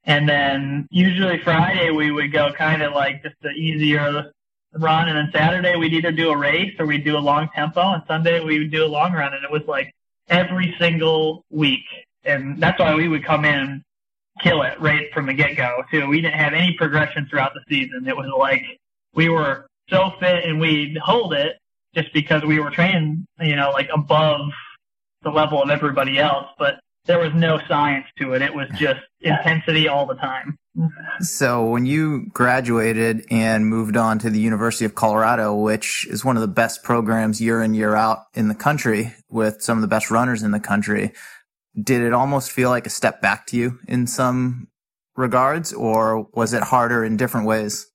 [0.06, 4.32] And then usually Friday we would go kind of like just the easier
[4.72, 5.08] run.
[5.08, 7.80] And then Saturday we'd either do a race or we'd do a long tempo.
[7.92, 9.34] And Sunday we would do a long run.
[9.34, 9.92] And it was like
[10.28, 11.84] every single week.
[12.24, 13.82] And that's why we would come in
[14.42, 16.06] kill it right from the get go too.
[16.06, 18.06] We didn't have any progression throughout the season.
[18.06, 18.64] It was like
[19.14, 21.56] we were so fit and we'd hold it
[21.94, 24.50] just because we were training, you know, like above
[25.22, 26.46] the level of everybody else.
[26.58, 28.42] But there was no science to it.
[28.42, 30.58] It was just intensity all the time.
[31.20, 36.36] So when you graduated and moved on to the University of Colorado, which is one
[36.36, 39.88] of the best programs year in, year out in the country with some of the
[39.88, 41.12] best runners in the country,
[41.80, 44.68] did it almost feel like a step back to you in some
[45.16, 47.86] regards or was it harder in different ways?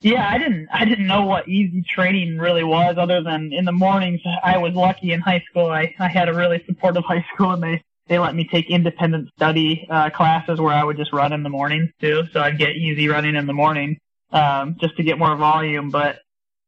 [0.00, 3.72] Yeah, I didn't I didn't know what easy training really was other than in the
[3.72, 5.66] mornings I was lucky in high school.
[5.66, 9.28] I, I had a really supportive high school and they they let me take independent
[9.36, 12.24] study uh, classes where I would just run in the morning too.
[12.32, 13.98] So I'd get easy running in the morning
[14.32, 15.90] um, just to get more volume.
[15.90, 16.18] But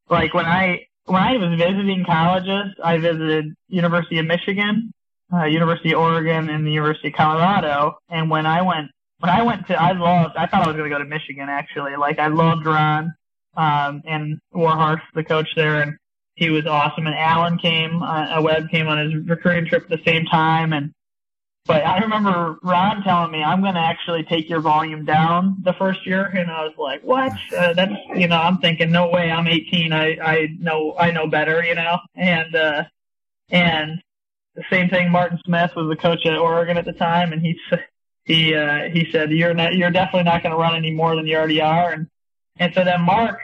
[0.09, 4.93] like when I when I was visiting colleges, I visited University of Michigan,
[5.33, 7.99] uh, University of Oregon, and the University of Colorado.
[8.09, 10.91] And when I went when I went to I loved I thought I was going
[10.91, 11.97] to go to Michigan actually.
[11.97, 13.15] Like I loved Ron
[13.57, 15.97] um, and Warhurst, the coach there, and
[16.35, 17.07] he was awesome.
[17.07, 20.93] And Alan came, uh, Webb came on his recruiting trip at the same time, and
[21.67, 25.73] but I remember Ron telling me, I'm going to actually take your volume down the
[25.73, 26.25] first year.
[26.25, 27.33] And I was like, what?
[27.57, 29.31] Uh, that's, you know, I'm thinking, no way.
[29.31, 29.93] I'm 18.
[29.93, 31.99] I, I know, I know better, you know?
[32.15, 32.85] And, uh,
[33.49, 34.03] and
[34.55, 37.33] the same thing, Martin Smith was the coach at Oregon at the time.
[37.33, 37.59] And he,
[38.27, 41.27] he, uh, he said, you're not, you're definitely not going to run any more than
[41.27, 41.93] you already are.
[41.93, 42.09] And,
[42.59, 43.41] and so then Mark,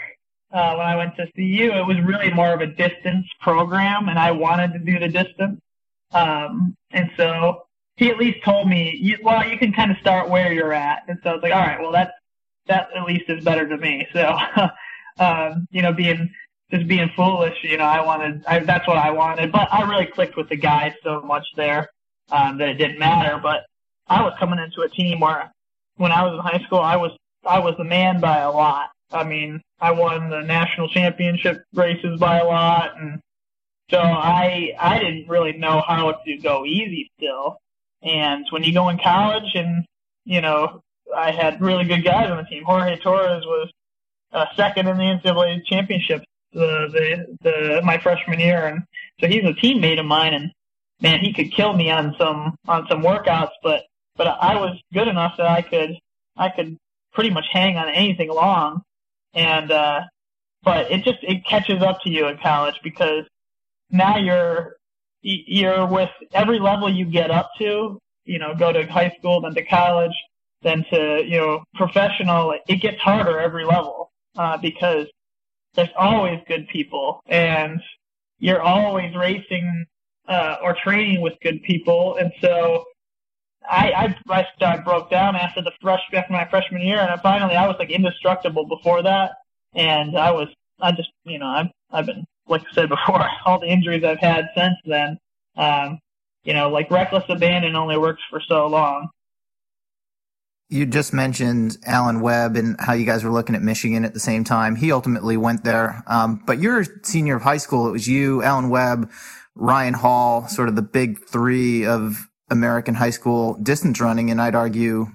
[0.52, 4.18] uh, when I went to CU, it was really more of a distance program and
[4.18, 5.58] I wanted to do the distance.
[6.12, 7.62] Um, and so,
[8.00, 11.02] he at least told me, you, well, you can kind of start where you're at.
[11.06, 12.12] And so I was like, all right, well, that's,
[12.66, 14.08] that at least is better to me.
[14.14, 14.38] So,
[15.22, 16.32] um, you know, being,
[16.70, 20.06] just being foolish, you know, I wanted, I, that's what I wanted, but I really
[20.06, 21.90] clicked with the guys so much there,
[22.30, 23.38] um, that it didn't matter.
[23.38, 23.66] But
[24.08, 25.52] I was coming into a team where
[25.96, 27.12] when I was in high school, I was,
[27.44, 28.88] I was the man by a lot.
[29.12, 32.98] I mean, I won the national championship races by a lot.
[32.98, 33.20] And
[33.90, 37.58] so I, I didn't really know how to go easy still.
[38.02, 39.84] And when you go in college, and
[40.24, 40.82] you know,
[41.14, 42.64] I had really good guys on the team.
[42.64, 43.70] Jorge Torres was
[44.32, 48.82] uh, second in the NCAA championship the, the the my freshman year, and
[49.20, 50.34] so he's a teammate of mine.
[50.34, 50.52] And
[51.00, 53.84] man, he could kill me on some on some workouts, but
[54.16, 55.98] but I was good enough that I could
[56.36, 56.76] I could
[57.12, 58.82] pretty much hang on anything long.
[59.34, 60.02] And uh,
[60.62, 63.24] but it just it catches up to you in college because
[63.90, 64.76] now you're
[65.22, 69.54] you're with every level you get up to, you know, go to high school, then
[69.54, 70.14] to college,
[70.62, 75.06] then to, you know, professional, it gets harder every level, uh, because
[75.74, 77.80] there's always good people and
[78.38, 79.86] you're always racing,
[80.28, 82.16] uh, or training with good people.
[82.16, 82.84] And so
[83.68, 87.66] I, I, I broke down after the fresh, after my freshman year and finally I
[87.66, 89.32] was like indestructible before that.
[89.74, 90.48] And I was,
[90.80, 94.18] I just, you know, I've, I've been like I said before, all the injuries I've
[94.18, 95.18] had since then,
[95.56, 95.98] um,
[96.44, 99.08] you know, like reckless abandon only works for so long.
[100.68, 104.20] You just mentioned Alan Webb and how you guys were looking at Michigan at the
[104.20, 104.76] same time.
[104.76, 106.04] He ultimately went there.
[106.06, 107.88] Um, but you're senior of high school.
[107.88, 109.10] It was you, Alan Webb,
[109.56, 114.30] Ryan Hall, sort of the big three of American high school distance running.
[114.30, 115.06] And I'd argue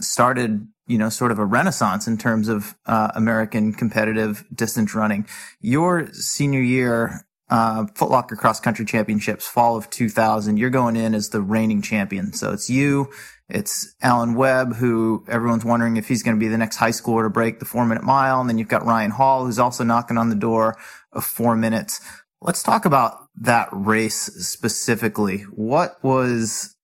[0.00, 5.26] started you know, sort of a renaissance in terms of uh, American competitive distance running.
[5.60, 11.28] Your senior year, uh, Footlocker Cross Country Championships, fall of 2000, you're going in as
[11.28, 12.32] the reigning champion.
[12.32, 13.10] So it's you,
[13.48, 17.24] it's Alan Webb, who everyone's wondering if he's going to be the next high schooler
[17.24, 18.40] to break the four minute mile.
[18.40, 20.76] And then you've got Ryan Hall, who's also knocking on the door
[21.12, 22.00] of four minutes.
[22.40, 25.40] Let's talk about that race specifically.
[25.42, 26.76] What was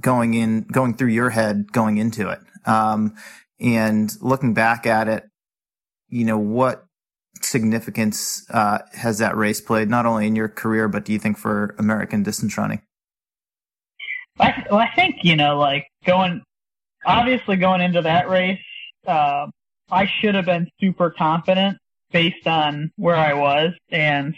[0.00, 2.40] going in, going through your head going into it?
[2.66, 3.14] Um,
[3.60, 5.24] and looking back at it,
[6.08, 6.84] you know, what
[7.40, 11.38] significance uh, has that race played, not only in your career, but do you think
[11.38, 12.82] for American distance running?
[14.38, 16.42] I, well, I think, you know, like going,
[17.04, 18.60] obviously going into that race,
[19.06, 19.46] uh,
[19.90, 21.78] I should have been super confident
[22.10, 23.72] based on where I was.
[23.90, 24.34] And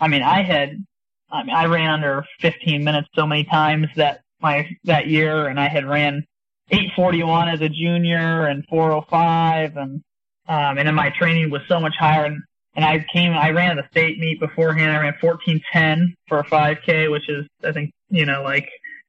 [0.00, 0.84] I mean, I had,
[1.30, 5.60] I mean, I ran under 15 minutes so many times that my, that year and
[5.60, 6.24] I had ran
[6.72, 10.02] 841 as a junior and 405 and
[10.48, 12.42] um and then my training was so much higher and
[12.74, 14.90] and I came I ran the state meet beforehand.
[14.90, 18.68] I ran 1410 for a 5k which is I think you know like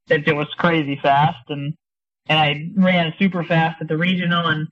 [0.09, 1.73] it, it was crazy fast and
[2.27, 4.67] and I ran super fast at the regional and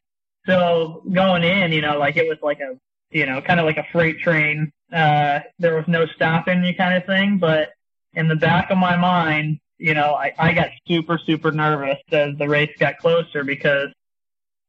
[0.46, 2.78] so going in you know like it was like a
[3.10, 4.70] you know kind of like a freight train.
[4.92, 7.70] Uh there was no stopping you kind of thing but
[8.14, 12.38] in the back of my mind you know, I, I got super, super nervous as
[12.38, 13.90] the race got closer because,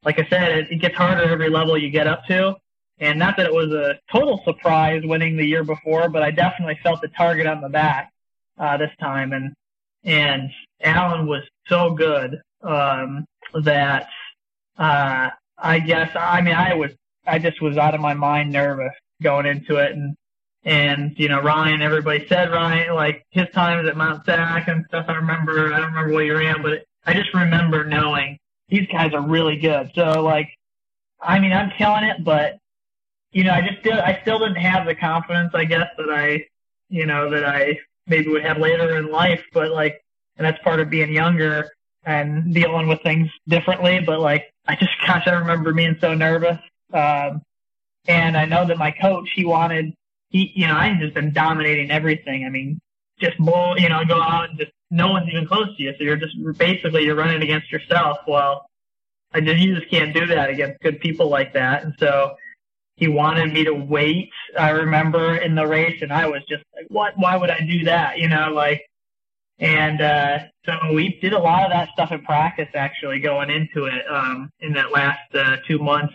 [0.04, 2.56] like I said, it, it gets harder every level you get up to.
[2.98, 6.78] And not that it was a total surprise winning the year before, but I definitely
[6.82, 8.10] felt the target on the back
[8.58, 9.32] uh, this time.
[9.34, 9.52] And
[10.02, 13.26] and Alan was so good um,
[13.62, 14.08] that
[14.78, 16.90] uh, I guess I mean I was
[17.26, 20.16] I just was out of my mind nervous going into it and
[20.64, 25.06] and you know Ryan everybody said Ryan like his times at Mount Sac and stuff
[25.08, 29.12] I remember I don't remember what he ran but I just remember knowing these guys
[29.12, 29.90] are really good.
[29.94, 30.48] So like
[31.20, 32.58] I mean I'm killing it but
[33.32, 36.46] you know I just did I still didn't have the confidence I guess that I
[36.88, 40.04] you know that I maybe would have later in life but like
[40.36, 41.68] and that's part of being younger
[42.04, 46.58] and dealing with things differently but like I just gosh I remember being so nervous
[46.92, 47.42] um,
[48.06, 49.94] and I know that my coach, he wanted,
[50.32, 52.44] he, you know, I just been dominating everything.
[52.44, 52.80] I mean,
[53.20, 55.92] just blow, you know, go out and just no one's even close to you.
[55.96, 58.18] So you're just basically you're running against yourself.
[58.26, 58.66] Well,
[59.32, 61.84] I just you just can't do that against good people like that.
[61.84, 62.34] And so
[62.96, 64.30] he wanted me to wait.
[64.58, 67.14] I remember in the race, and I was just like, "What?
[67.16, 68.82] Why would I do that?" You know, like.
[69.58, 73.84] And uh, so we did a lot of that stuff in practice, actually, going into
[73.84, 76.14] it um, in that last uh, two months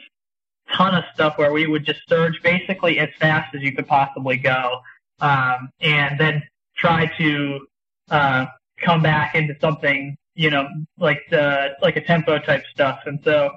[0.75, 4.38] ton of stuff where we would just surge basically as fast as you could possibly
[4.38, 4.82] go,
[5.19, 6.43] um, and then
[6.75, 7.67] try to
[8.10, 8.45] uh,
[8.80, 12.99] come back into something, you know, like the like a tempo type stuff.
[13.06, 13.51] And so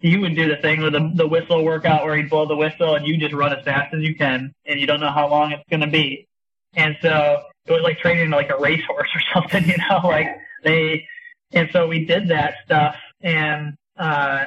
[0.00, 2.96] he would do the thing with the, the whistle workout where he'd blow the whistle
[2.96, 5.52] and you just run as fast as you can, and you don't know how long
[5.52, 6.26] it's going to be.
[6.74, 10.28] And so it was like training like a racehorse or something, you know, like
[10.62, 11.06] they.
[11.52, 14.46] And so we did that stuff, and uh,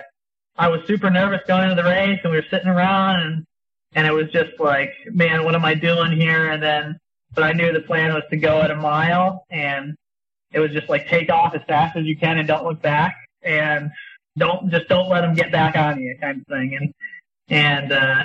[0.60, 3.46] I was super nervous going into the race, and we were sitting around, and
[3.96, 6.52] and it was just like, man, what am I doing here?
[6.52, 7.00] And then,
[7.34, 9.96] but I knew the plan was to go at a mile, and
[10.52, 13.16] it was just like take off as fast as you can and don't look back,
[13.42, 13.90] and
[14.38, 16.76] don't just don't let them get back on you, kind of thing.
[16.76, 16.94] And
[17.48, 18.24] and uh,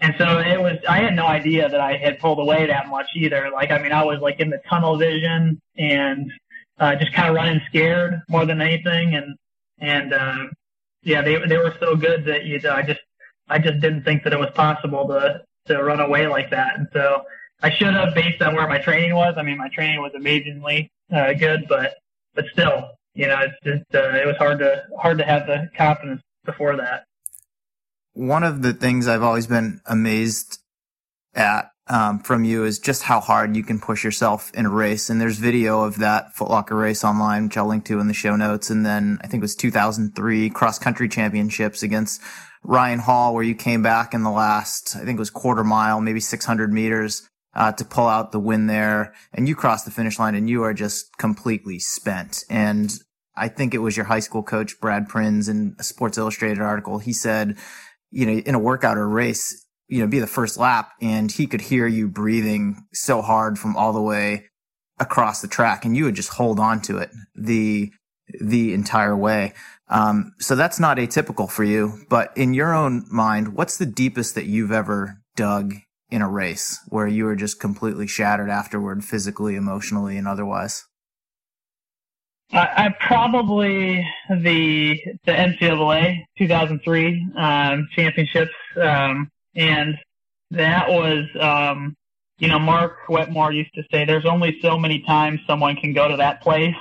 [0.00, 0.78] and so it was.
[0.88, 3.50] I had no idea that I had pulled away that much either.
[3.52, 6.32] Like, I mean, I was like in the tunnel vision and
[6.78, 9.36] uh, just kind of running scared more than anything, and
[9.80, 10.46] and uh,
[11.02, 13.00] yeah, they they were so good that you know, I just
[13.48, 16.88] I just didn't think that it was possible to to run away like that, and
[16.92, 17.22] so
[17.62, 19.34] I should have based on where my training was.
[19.36, 21.94] I mean, my training was amazingly uh, good, but
[22.34, 25.68] but still, you know, it's just uh, it was hard to hard to have the
[25.76, 27.04] confidence before that.
[28.14, 30.58] One of the things I've always been amazed
[31.34, 35.10] at um, from you is just how hard you can push yourself in a race.
[35.10, 38.36] And there's video of that Footlocker race online, which I'll link to in the show
[38.36, 38.70] notes.
[38.70, 42.20] And then I think it was 2003 cross country championships against
[42.62, 46.00] Ryan Hall, where you came back in the last, I think it was quarter mile,
[46.00, 47.28] maybe 600 meters.
[47.54, 50.62] Uh, to pull out the win there and you cross the finish line and you
[50.62, 52.44] are just completely spent.
[52.48, 52.92] And
[53.34, 56.98] I think it was your high school coach, Brad Prins in a Sports Illustrated article.
[56.98, 57.56] He said,
[58.10, 61.46] you know, in a workout or race, you know, be the first lap and he
[61.46, 64.46] could hear you breathing so hard from all the way
[65.00, 67.90] across the track and you would just hold on to it the,
[68.40, 69.54] the entire way.
[69.88, 74.34] Um, so that's not atypical for you, but in your own mind, what's the deepest
[74.34, 75.74] that you've ever dug
[76.10, 80.84] in a race where you were just completely shattered afterward, physically, emotionally, and otherwise?
[82.52, 88.54] I, I probably the the NCAA 2003 um, championships.
[88.80, 89.98] Um, and
[90.52, 91.94] that was, um,
[92.38, 96.08] you know, Mark Wetmore used to say, there's only so many times someone can go
[96.08, 96.74] to that place.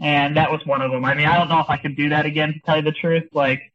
[0.00, 1.04] And that was one of them.
[1.04, 2.90] I mean, I don't know if I could do that again, to tell you the
[2.90, 3.28] truth.
[3.32, 3.72] Like,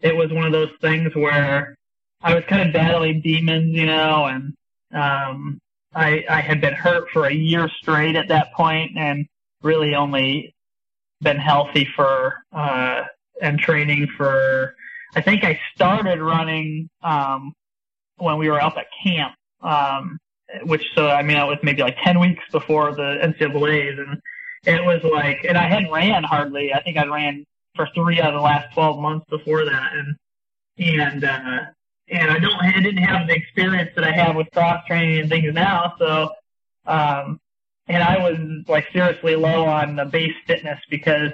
[0.00, 1.74] it was one of those things where
[2.20, 4.54] I was kind of battling demons, you know, and,
[4.92, 5.58] um,
[5.94, 9.26] I, I had been hurt for a year straight at that point and
[9.62, 10.54] really only
[11.22, 13.04] been healthy for, uh,
[13.40, 14.74] and training for,
[15.16, 17.54] I think I started running, um,
[18.22, 20.18] when we were up at camp, um,
[20.64, 24.20] which so I mean it was maybe like ten weeks before the NCAA's, and
[24.64, 26.72] it was like, and I hadn't ran hardly.
[26.72, 30.16] I think I ran for three out of the last twelve months before that, and
[30.78, 31.60] and uh,
[32.08, 35.28] and I don't I didn't have the experience that I have with cross training and
[35.28, 36.30] things now, so.
[36.84, 37.38] Um,
[37.88, 41.32] and I was like seriously low on the base fitness because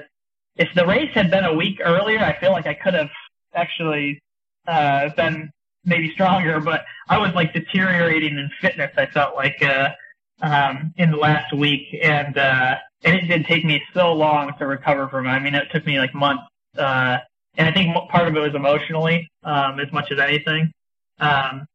[0.56, 3.10] if the race had been a week earlier, I feel like I could have
[3.54, 4.20] actually
[4.66, 5.50] uh, been
[5.88, 8.92] maybe stronger, but I was like deteriorating in fitness.
[8.96, 9.90] I felt like uh,
[10.42, 14.66] um, in the last week, and uh, and it did take me so long to
[14.66, 15.30] recover from it.
[15.30, 16.44] I mean, it took me like months,
[16.76, 17.18] uh,
[17.56, 20.72] and I think part of it was emotionally um, as much as anything.
[21.18, 21.66] Um,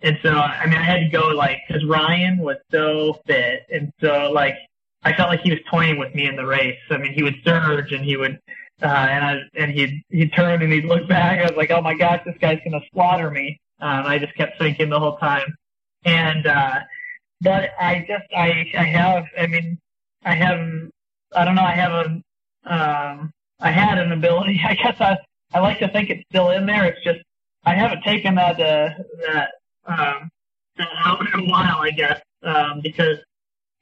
[0.00, 3.92] and so, I mean, I had to go like because Ryan was so fit, and
[4.00, 4.56] so like
[5.02, 6.78] I felt like he was toying with me in the race.
[6.90, 8.40] I mean, he would surge and he would
[8.82, 11.38] uh, and I and he'd he'd turn and he'd look back.
[11.38, 13.60] I was like, oh my gosh, this guy's gonna slaughter me.
[13.80, 15.56] Um, I just kept thinking the whole time.
[16.04, 16.80] And uh,
[17.40, 19.78] but I just I I have I mean
[20.24, 20.60] I have
[21.34, 22.04] I don't know I have a
[22.72, 25.16] um, I had an ability I guess I
[25.52, 26.84] I like to think it's still in there.
[26.84, 27.20] It's just
[27.64, 28.90] I haven't taken that uh,
[29.26, 29.50] that
[29.86, 30.30] um,
[30.76, 33.18] that out in a while, I guess, um, because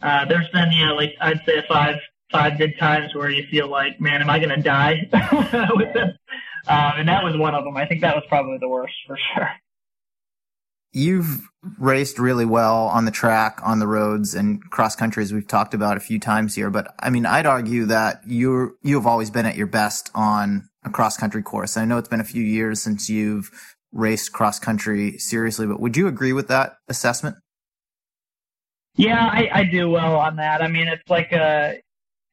[0.03, 1.97] uh, there's been know like I'd say five
[2.31, 5.09] five good times where you feel like, man, am I going to die
[5.75, 6.11] with this?
[6.69, 7.77] Um, and that was one of them.
[7.77, 9.51] I think that was probably the worst for sure.
[10.93, 11.49] You've
[11.79, 15.75] raced really well on the track, on the roads, and cross country, as we've talked
[15.75, 16.71] about a few times here.
[16.71, 20.69] But I mean, I'd argue that you're you have always been at your best on
[20.85, 21.77] a cross country course.
[21.77, 23.51] I know it's been a few years since you've
[23.93, 27.37] raced cross country seriously, but would you agree with that assessment?
[28.95, 30.63] Yeah, I, I do well on that.
[30.63, 31.77] I mean, it's like a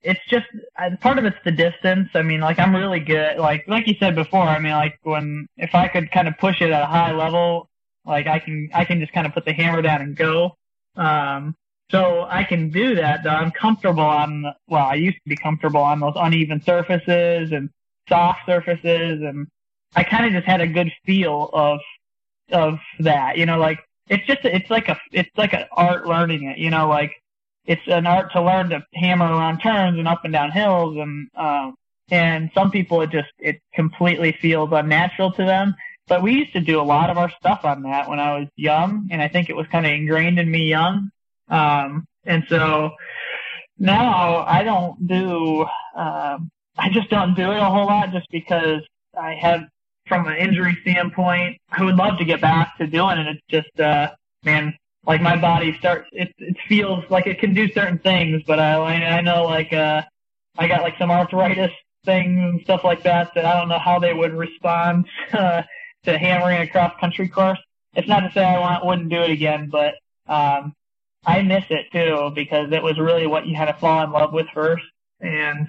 [0.04, 0.46] it's just
[1.02, 2.10] part of it's the distance.
[2.14, 3.38] I mean, like I'm really good.
[3.38, 4.44] Like like you said before.
[4.44, 7.70] I mean, like when if I could kind of push it at a high level,
[8.06, 10.58] like I can I can just kind of put the hammer down and go.
[10.96, 11.56] Um,
[11.90, 13.24] so I can do that.
[13.24, 17.70] Though I'm comfortable on well, I used to be comfortable on those uneven surfaces and
[18.10, 19.48] soft surfaces, and
[19.96, 21.80] I kind of just had a good feel of
[22.52, 23.38] of that.
[23.38, 23.80] You know, like
[24.10, 26.58] it's just it's like a it's like an art learning it.
[26.58, 27.14] You know, like
[27.66, 31.30] it's an art to learn to hammer around turns and up and down hills and
[31.36, 31.76] um
[32.12, 35.76] and some people it just it completely feels unnatural to them.
[36.08, 38.48] But we used to do a lot of our stuff on that when i was
[38.56, 41.10] young and i think it was kind of ingrained in me young.
[41.50, 42.92] Um and so
[43.78, 48.82] now i don't do um i just don't do it a whole lot just because
[49.20, 49.62] i have
[50.08, 53.28] from an injury standpoint i would love to get back to doing it.
[53.28, 54.12] It's just uh
[54.44, 54.74] man
[55.06, 58.76] like my body starts it it feels like it can do certain things but i
[58.76, 60.02] i know like uh
[60.58, 61.72] i got like some arthritis
[62.06, 65.62] things and stuff like that that i don't know how they would respond uh,
[66.04, 67.60] to hammering a cross country course.
[67.96, 69.94] It's not to say i want, wouldn't do it again but
[70.28, 70.74] um
[71.26, 74.34] i miss it too because it was really what you had to fall in love
[74.34, 74.84] with first.
[75.22, 75.68] And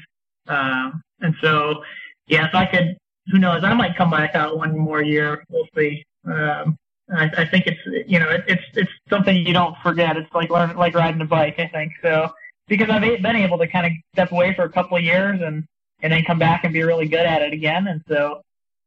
[0.49, 1.83] um and so
[2.27, 2.97] yeah if i could
[3.29, 3.65] who knows?
[3.65, 5.45] I might come back out one more year.
[5.49, 6.05] We'll see.
[6.27, 6.77] Um
[7.11, 10.17] I, I think it's you know it, it's it's something you don't forget.
[10.17, 11.59] It's like learn like riding a bike.
[11.59, 12.33] I think so
[12.67, 15.65] because I've been able to kind of step away for a couple of years and
[16.03, 17.87] and then come back and be really good at it again.
[17.87, 18.43] And so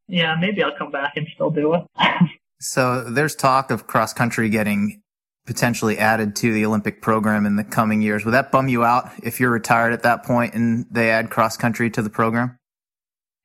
[0.08, 1.84] yeah, maybe I'll come back and still do it.
[2.60, 5.02] so there's talk of cross country getting
[5.46, 8.26] potentially added to the Olympic program in the coming years.
[8.26, 11.56] Would that bum you out if you're retired at that point and they add cross
[11.56, 12.58] country to the program?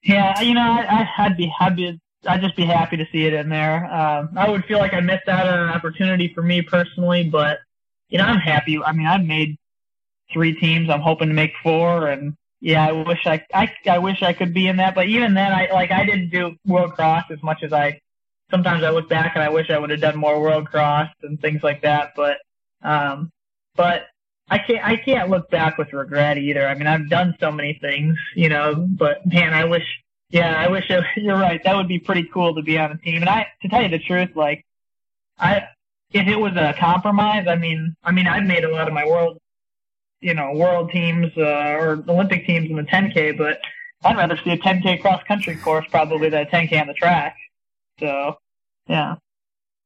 [0.02, 3.32] Yeah, you know, I, I'd be I'd be I'd just be happy to see it
[3.34, 3.84] in there.
[3.92, 7.58] Um, I would feel like I missed out on an opportunity for me personally, but
[8.08, 8.78] you know, I'm happy.
[8.82, 9.56] I mean, I've made
[10.32, 10.90] three teams.
[10.90, 14.54] I'm hoping to make four, and yeah, I wish I, I, I wish I could
[14.54, 14.94] be in that.
[14.94, 18.00] But even then, I like I didn't do World Cross as much as I.
[18.50, 21.40] Sometimes I look back and I wish I would have done more World Cross and
[21.40, 22.12] things like that.
[22.14, 22.36] But,
[22.82, 23.30] um,
[23.76, 24.02] but
[24.50, 26.68] I can't I can't look back with regret either.
[26.68, 28.74] I mean, I've done so many things, you know.
[28.74, 29.84] But man, I wish
[30.32, 31.62] yeah, I wish it, you're right.
[31.62, 33.20] That would be pretty cool to be on a team.
[33.20, 34.64] And I, to tell you the truth, like,
[35.38, 35.62] I,
[36.10, 39.06] if it was a compromise, I mean, I mean, I've made a lot of my
[39.06, 39.38] world,
[40.20, 43.60] you know, world teams uh, or Olympic teams in the 10K, but
[44.04, 47.36] I'd rather see a 10K cross country course probably than a 10K on the track.
[48.00, 48.36] So,
[48.88, 49.16] yeah.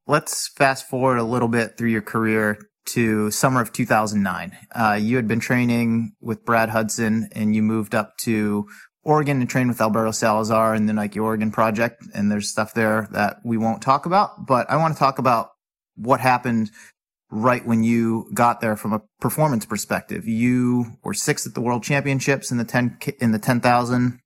[0.06, 4.56] Let's fast forward a little bit through your career to summer of 2009.
[4.72, 8.68] Uh, you had been training with Brad Hudson and you moved up to
[9.06, 12.02] Oregon and train with Alberto Salazar and the Nike Oregon project.
[12.12, 15.50] And there's stuff there that we won't talk about, but I want to talk about
[15.94, 16.72] what happened
[17.30, 20.26] right when you got there from a performance perspective.
[20.26, 24.18] You were sixth at the world championships in the 10, in the 10,000.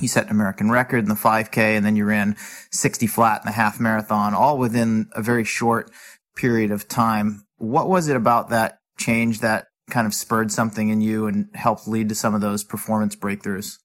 [0.00, 2.34] You set an American record in the 5K and then you ran
[2.70, 5.90] 60 flat in the half marathon, all within a very short
[6.36, 7.44] period of time.
[7.58, 11.86] What was it about that change that kind of spurred something in you and helped
[11.86, 13.76] lead to some of those performance breakthroughs?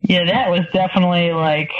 [0.00, 1.70] Yeah, that was definitely like,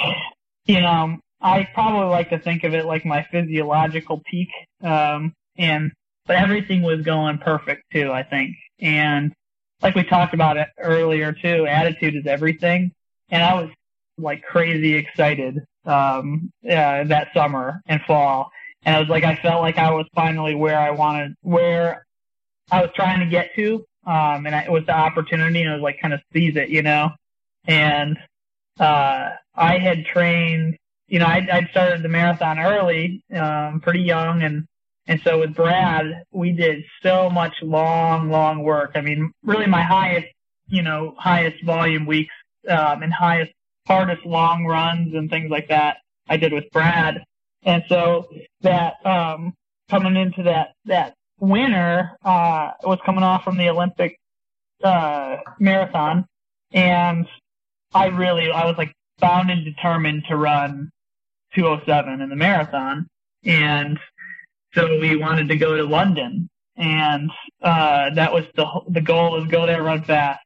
[0.66, 4.48] you know, I probably like to think of it like my physiological peak.
[4.82, 5.92] Um, and,
[6.26, 8.56] but everything was going perfect too, I think.
[8.80, 9.32] And
[9.82, 12.92] like we talked about it earlier too, attitude is everything.
[13.30, 13.70] And I was
[14.18, 18.50] like crazy excited, um, uh, that summer and fall.
[18.84, 22.04] And I was like, I felt like I was finally where I wanted, where
[22.70, 23.84] I was trying to get to.
[24.06, 26.68] Um, and I, it was the opportunity and I was like, kind of seize it,
[26.68, 27.10] you know?
[27.68, 28.18] And
[28.80, 30.76] uh, I had trained.
[31.06, 34.66] You know, I'd, I'd started the marathon early, um, pretty young, and
[35.06, 38.92] and so with Brad, we did so much long, long work.
[38.94, 40.26] I mean, really, my highest,
[40.66, 42.34] you know, highest volume weeks
[42.68, 43.52] um, and highest,
[43.86, 45.98] hardest long runs and things like that,
[46.28, 47.24] I did with Brad.
[47.62, 48.28] And so
[48.60, 49.54] that um,
[49.88, 54.18] coming into that that winter uh, was coming off from the Olympic
[54.84, 56.26] uh, marathon,
[56.72, 57.26] and
[57.95, 60.91] I really, I was like bound and determined to run
[61.55, 63.09] 207 in the marathon.
[63.45, 63.99] And
[64.74, 66.49] so we wanted to go to London.
[66.76, 67.30] And
[67.62, 70.41] uh, that was the the goal was go there, run fast.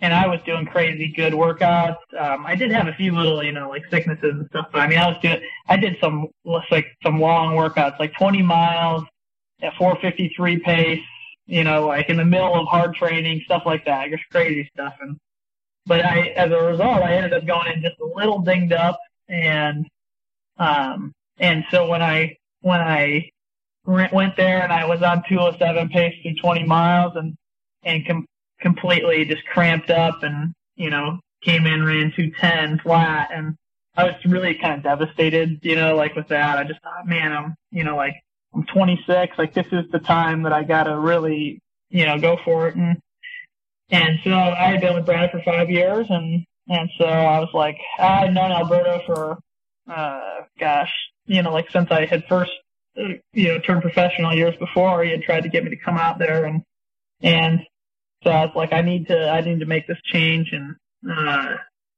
[0.00, 1.96] And I was doing crazy good workouts.
[2.18, 4.66] Um, I did have a few little, you know, like sicknesses and stuff.
[4.72, 8.42] But I mean, I was doing, I did some like some long workouts, like 20
[8.42, 9.04] miles
[9.60, 11.04] at 4:53 pace.
[11.46, 14.10] You know, like in the middle of hard training, stuff like that.
[14.10, 14.94] Just crazy stuff.
[15.00, 15.18] And
[15.86, 18.98] but I, as a result, I ended up going in just a little dinged up,
[19.28, 19.86] and
[20.58, 23.30] um, and so when I when I
[23.84, 27.34] went there and I was on 207 pace through 20 miles and
[27.82, 28.26] and com-
[28.60, 33.30] completely just cramped up and you know came in ran 210 flat.
[33.32, 33.56] And
[33.96, 36.58] I was really kind of devastated, you know, like with that.
[36.58, 38.14] I just thought, man, I'm you know like
[38.54, 41.60] I'm 26, like this is the time that I gotta really
[41.90, 42.76] you know go for it.
[42.76, 42.98] And
[43.92, 47.50] and so I had been with Brad for five years, and and so I was
[47.52, 49.38] like, I had known Alberto for,
[49.92, 50.90] uh, gosh,
[51.26, 52.52] you know, like since I had first,
[52.98, 55.04] uh, you know, turned professional years before.
[55.04, 56.62] He had tried to get me to come out there, and
[57.20, 57.60] and
[58.24, 60.74] so I was like, I need to, I need to make this change, and
[61.08, 61.56] uh,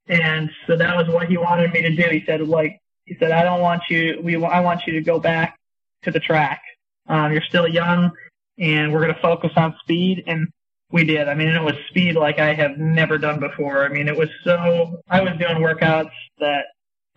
[0.08, 2.08] and so that was what he wanted me to do.
[2.10, 5.20] He said, like, he said, I don't want you, we, I want you to go
[5.20, 5.58] back
[6.02, 6.60] to the track.
[7.06, 8.10] Um, you're still young,
[8.58, 10.48] and we're going to focus on speed and
[10.94, 11.26] we did.
[11.28, 13.84] I mean, it was speed like I have never done before.
[13.84, 15.02] I mean, it was so.
[15.10, 16.66] I was doing workouts that.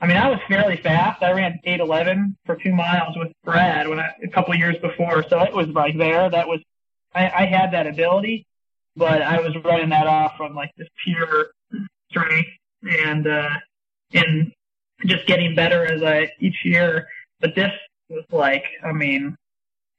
[0.01, 1.21] I mean, I was fairly fast.
[1.21, 5.43] I ran 8:11 for two miles with Brad when I, a couple years before, so
[5.43, 6.27] it was like there.
[6.27, 6.59] That was.
[7.13, 8.47] I, I had that ability,
[8.95, 11.51] but I was running that off from like this pure
[12.09, 12.49] strength
[12.81, 13.49] and uh,
[14.13, 14.51] and
[15.05, 17.07] just getting better as I each year.
[17.39, 17.71] But this
[18.09, 19.37] was like, I mean,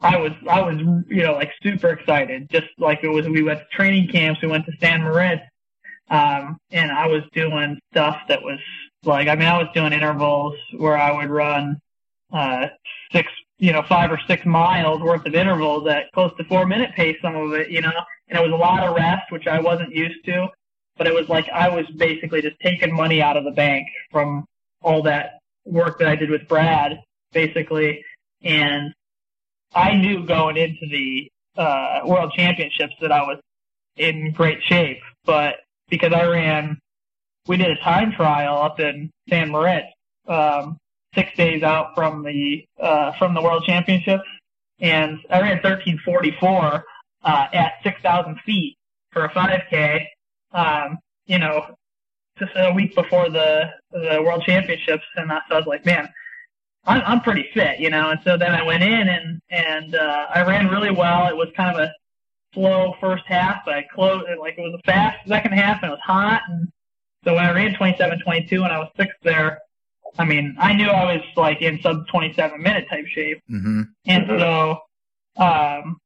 [0.00, 0.78] I was I was
[1.08, 2.48] you know like super excited.
[2.50, 4.40] Just like it was, we went to training camps.
[4.40, 5.42] We went to San Moritz,
[6.08, 8.60] um, and I was doing stuff that was
[9.04, 11.80] like I mean I was doing intervals where I would run
[12.32, 12.66] uh,
[13.12, 13.28] six
[13.58, 17.16] you know five or six miles worth of intervals at close to four minute pace.
[17.20, 17.92] Some of it you know,
[18.28, 20.48] and it was a lot of rest, which I wasn't used to.
[20.96, 24.44] But it was like I was basically just taking money out of the bank from
[24.80, 27.00] all that work that I did with Brad,
[27.32, 28.04] basically,
[28.42, 28.94] and
[29.74, 33.38] I knew going into the uh, World Championships that I was
[33.96, 35.56] in great shape, but
[35.88, 36.78] because I ran,
[37.46, 39.86] we did a time trial up in San Moritz,
[40.26, 40.78] um,
[41.14, 44.28] six days out from the uh, from the World Championships,
[44.80, 46.82] and I ran 13:44
[47.24, 48.76] uh, at 6,000 feet
[49.10, 50.06] for a 5K.
[50.52, 51.74] Um, you know,
[52.38, 56.08] just a week before the the World Championships, and so I was like, man,
[56.88, 58.10] I'm, I'm pretty fit, you know.
[58.10, 61.28] And so then I went in and and uh, I ran really well.
[61.28, 61.92] It was kind of a
[62.54, 65.90] slow first half, but I closed it like it was a fast second half, and
[65.90, 66.42] it was hot.
[66.48, 66.68] And
[67.24, 69.60] so when I ran 27-22 and I was sixth there,
[70.18, 73.42] I mean, I knew I was like in sub 27 minute type shape.
[73.50, 73.82] Mm-hmm.
[74.06, 74.78] And so,
[75.36, 75.98] um,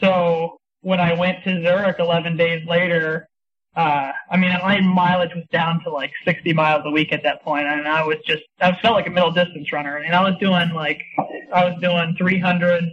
[0.00, 3.28] so when I went to Zurich 11 days later,
[3.76, 7.42] uh, I mean, my mileage was down to like 60 miles a week at that
[7.42, 10.34] point, and I was just, I felt like a middle distance runner, and I was
[10.40, 11.00] doing like,
[11.52, 12.84] I was doing 300,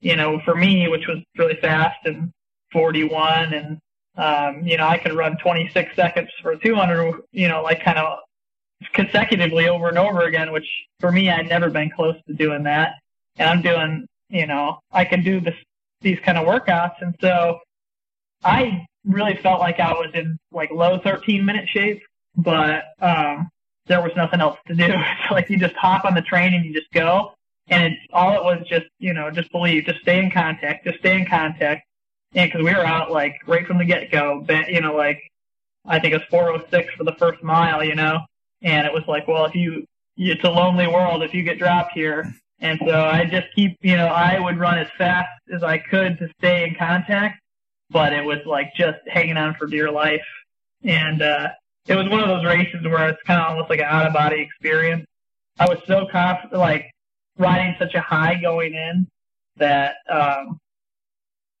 [0.00, 2.32] you know, for me, which was really fast, and
[2.72, 3.78] 41, and
[4.16, 8.18] um, you know, I could run 26 seconds for 200, you know, like kind of
[8.94, 10.66] consecutively over and over again, which
[11.00, 12.94] for me, I'd never been close to doing that,
[13.36, 15.54] and I'm doing, you know, I can do this,
[16.00, 17.60] these kind of workouts, and so
[18.42, 22.02] I really felt like I was in like low 13 minute shape,
[22.36, 23.48] but um,
[23.86, 24.88] there was nothing else to do.
[25.28, 27.32] so like you just hop on the train and you just go,
[27.68, 30.98] and it's all it was just you know just believe, just stay in contact, just
[30.98, 31.86] stay in contact.
[32.34, 35.20] And because we were out like right from the get go, but you know, like
[35.86, 38.20] I think it was 406 for the first mile, you know,
[38.62, 39.86] and it was like, well, if you,
[40.16, 42.32] it's a lonely world if you get dropped here.
[42.58, 46.18] And so I just keep, you know, I would run as fast as I could
[46.18, 47.40] to stay in contact
[47.90, 50.24] but it was like just hanging on for dear life.
[50.84, 51.48] And uh,
[51.86, 54.12] it was one of those races where it's kind of almost like an out of
[54.12, 55.06] body experience.
[55.58, 56.90] I was so confident, like
[57.38, 59.06] riding such a high going in
[59.56, 60.58] that um,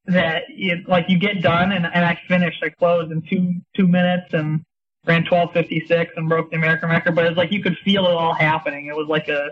[0.06, 0.44] that
[0.86, 2.62] like you get done and, and I finished.
[2.62, 4.62] I closed in two two minutes and
[5.06, 7.14] ran twelve fifty six and broke the American record.
[7.14, 8.86] But it's like you could feel it all happening.
[8.86, 9.46] It was like a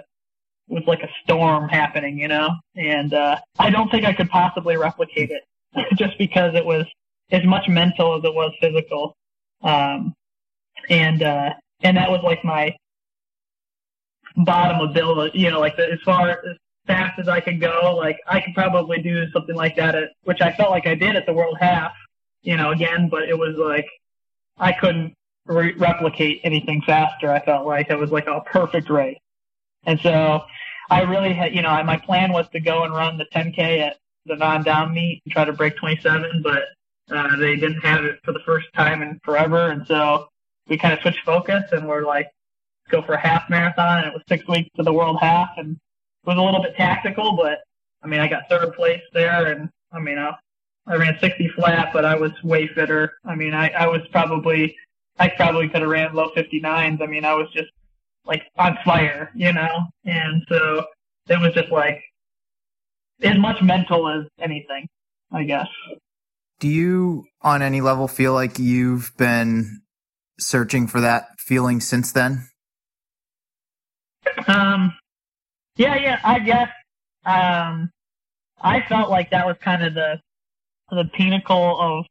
[0.69, 2.51] it was like a storm happening, you know.
[2.77, 5.43] And uh, I don't think I could possibly replicate it
[5.97, 6.87] just because it was
[7.31, 9.17] as much mental as it was physical.
[9.63, 10.15] Um,
[10.89, 12.77] and, uh, and that was like my
[14.37, 16.39] bottom ability, you know, like the, as far as
[16.87, 20.41] fast as I could go, like I could probably do something like that at, which
[20.41, 21.93] I felt like I did at the world half,
[22.43, 23.87] you know, again, but it was like,
[24.59, 25.15] I couldn't,
[25.47, 27.31] re- replicate anything faster.
[27.31, 29.19] I felt like it was like a perfect race.
[29.85, 30.43] And so
[30.91, 33.97] I really had, you know, my plan was to go and run the 10K at
[34.27, 36.63] the Van Damme meet and try to break 27, but
[37.11, 39.71] uh, they didn't have it for the first time in forever.
[39.71, 40.29] And so
[40.69, 42.31] we kind of switched focus and we're like,
[42.91, 43.99] go for a half marathon.
[43.99, 45.51] And it was six weeks to the world half.
[45.57, 47.59] And it was a little bit tactical, but
[48.03, 49.53] I mean, I got third place there.
[49.53, 50.35] And I mean, I,
[50.87, 53.15] I ran 60 flat, but I was way fitter.
[53.25, 54.77] I mean, I, I was probably,
[55.19, 57.03] I probably could have ran low 59s.
[57.03, 57.71] I mean, I was just
[58.27, 59.87] like on fire, you know?
[60.05, 60.87] And so
[61.29, 62.03] it was just like
[63.23, 64.87] as much mental as anything,
[65.33, 65.69] I guess.
[66.61, 69.81] Do you, on any level, feel like you've been
[70.39, 72.49] searching for that feeling since then?
[74.47, 74.95] Um,
[75.77, 76.69] yeah, yeah, I guess.
[77.25, 77.91] Um,
[78.61, 80.21] I felt like that was kind of the
[80.91, 82.07] the pinnacle of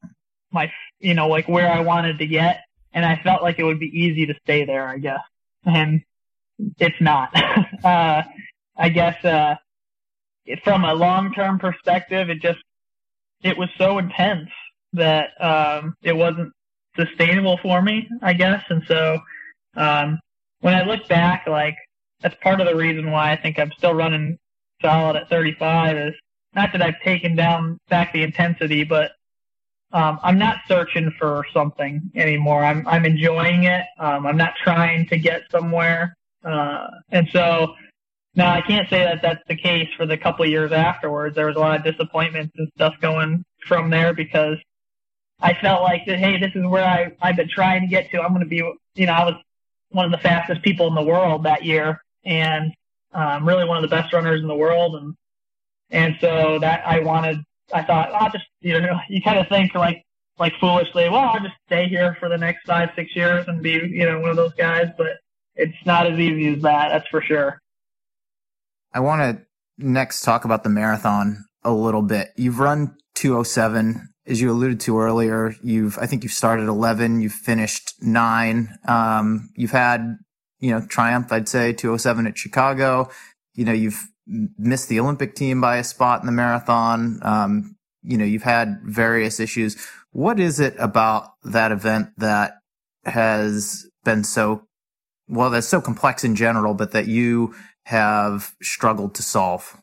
[0.52, 2.62] my, you know, like where I wanted to get,
[2.94, 4.88] and I felt like it would be easy to stay there.
[4.88, 5.22] I guess,
[5.66, 6.02] and
[6.80, 7.32] it's not.
[7.84, 8.24] uh,
[8.76, 9.56] I guess uh,
[10.64, 12.60] from a long term perspective, it just
[13.44, 14.50] it was so intense
[14.94, 16.52] that um, it wasn't
[16.96, 18.64] sustainable for me, I guess.
[18.70, 19.20] And so
[19.76, 20.20] um,
[20.62, 21.76] when I look back, like
[22.22, 24.38] that's part of the reason why I think I'm still running
[24.82, 26.14] solid at 35 is
[26.56, 29.12] not that I've taken down back the intensity, but
[29.92, 32.64] um, I'm not searching for something anymore.
[32.64, 33.86] I'm I'm enjoying it.
[34.00, 37.76] Um, I'm not trying to get somewhere, uh, and so
[38.36, 41.36] now I can't say that that's the case for the couple of years afterwards.
[41.36, 44.58] There was a lot of disappointments and stuff going from there because
[45.40, 46.20] I felt like that.
[46.20, 48.22] Hey, this is where I I've been trying to get to.
[48.22, 48.64] I'm going to be,
[48.96, 49.36] you know, I was
[49.90, 52.74] one of the fastest people in the world that year, and
[53.14, 55.16] um, really one of the best runners in the world, and
[55.92, 57.38] and so that I wanted.
[57.74, 60.04] I thought I'll just you know you kind of think like
[60.40, 63.72] like foolishly, well I'll just stay here for the next five six years and be
[63.72, 65.18] you know one of those guys, but
[65.56, 66.90] it's not as easy as that.
[66.90, 67.62] That's for sure.
[68.94, 69.46] I want to
[69.78, 72.30] next talk about the marathon a little bit.
[72.36, 77.34] You've run 207 as you alluded to earlier, you've, I think you've started 11, you've
[77.34, 78.78] finished nine.
[78.88, 80.18] Um, you've had,
[80.60, 83.10] you know, triumph, I'd say 207 at Chicago.
[83.54, 87.20] You know, you've missed the Olympic team by a spot in the marathon.
[87.22, 89.76] Um, you know, you've had various issues.
[90.12, 92.60] What is it about that event that
[93.04, 94.64] has been so,
[95.28, 97.54] well, that's so complex in general, but that you
[97.86, 99.78] have struggled to solve?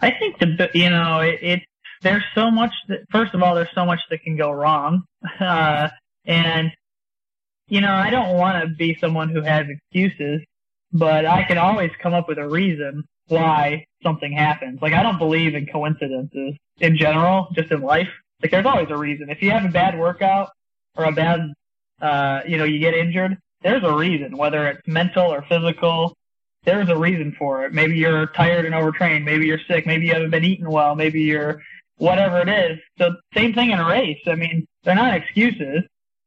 [0.00, 1.62] I think the, you know, it, it
[2.02, 5.02] there's so much that, first of all, there's so much that can go wrong.
[5.40, 5.88] Uh,
[6.24, 6.70] and,
[7.68, 10.40] you know, I don't want to be someone who has excuses,
[10.92, 14.80] but I can always come up with a reason why something happens.
[14.82, 18.08] Like, I don't believe in coincidences in general, just in life.
[18.42, 19.30] Like, there's always a reason.
[19.30, 20.50] If you have a bad workout
[20.96, 21.40] or a bad,
[22.00, 26.16] uh, you know, you get injured, there's a reason, whether it's mental or physical.
[26.64, 27.72] There's a reason for it.
[27.72, 29.24] Maybe you're tired and overtrained.
[29.24, 29.86] Maybe you're sick.
[29.86, 30.94] Maybe you haven't been eating well.
[30.94, 31.60] Maybe you're
[31.96, 32.78] whatever it is.
[32.98, 34.20] So same thing in a race.
[34.26, 35.82] I mean, they're not excuses.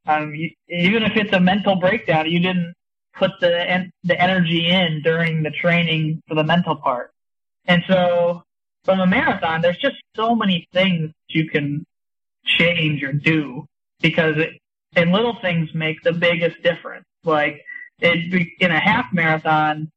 [0.07, 2.73] Um, you, even if it's a mental breakdown, you didn't
[3.13, 7.11] put the en- the energy in during the training for the mental part.
[7.65, 8.43] And so
[8.83, 11.85] from a marathon, there's just so many things you can
[12.45, 13.65] change or do
[14.01, 14.59] because it,
[14.95, 17.05] and little things make the biggest difference.
[17.23, 17.61] Like
[17.99, 19.89] it, in a half marathon,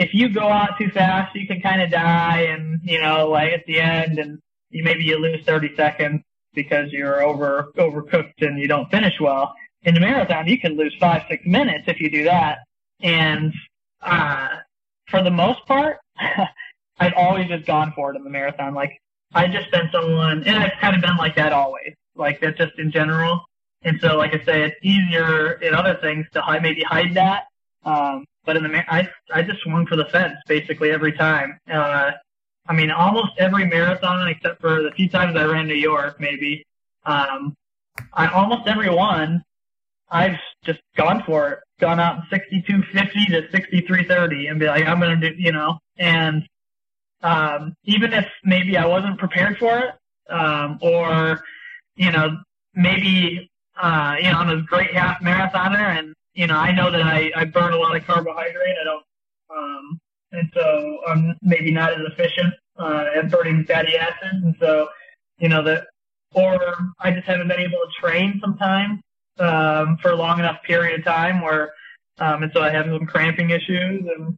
[0.00, 3.52] if you go out too fast, you can kind of die and, you know, like
[3.52, 4.40] at the end and
[4.70, 6.22] you maybe you lose 30 seconds
[6.54, 9.54] because you're over overcooked and you don't finish well.
[9.82, 12.60] In the marathon, you can lose five six minutes if you do that.
[13.02, 13.52] And
[14.00, 14.48] uh,
[15.10, 15.98] for the most part,
[16.98, 18.72] I've always just gone for it in the marathon.
[18.72, 18.98] Like
[19.34, 21.94] I've just been someone, and I've kind of been like that always.
[22.14, 23.42] Like that just in general.
[23.82, 27.44] And so, like I say, it's easier in other things to hide, maybe hide that.
[27.84, 31.58] Um, but in the, I, I just swung for the fence basically every time.
[31.70, 32.12] Uh,
[32.66, 36.64] I mean, almost every marathon except for the few times I ran New York, maybe.
[37.04, 37.56] Um,
[38.12, 39.42] I almost every one,
[40.10, 45.00] I've just gone for it, gone out in 62.50 to 63.30 and be like, I'm
[45.00, 46.46] to do, you know, and,
[47.22, 49.94] um, even if maybe I wasn't prepared for it,
[50.32, 51.42] um, or,
[51.96, 52.38] you know,
[52.74, 57.02] maybe, uh, you know, I'm a great half marathoner and, you know, I know that
[57.02, 58.76] I, I burn a lot of carbohydrate.
[58.80, 59.04] I don't,
[59.50, 60.00] um,
[60.32, 64.88] and so I'm maybe not as efficient uh, at burning fatty acids, and so
[65.38, 65.88] you know that,
[66.34, 66.58] or
[67.00, 69.00] I just haven't been able to train sometimes
[69.38, 71.72] um, for a long enough period of time where,
[72.18, 74.36] um, and so I have some cramping issues, and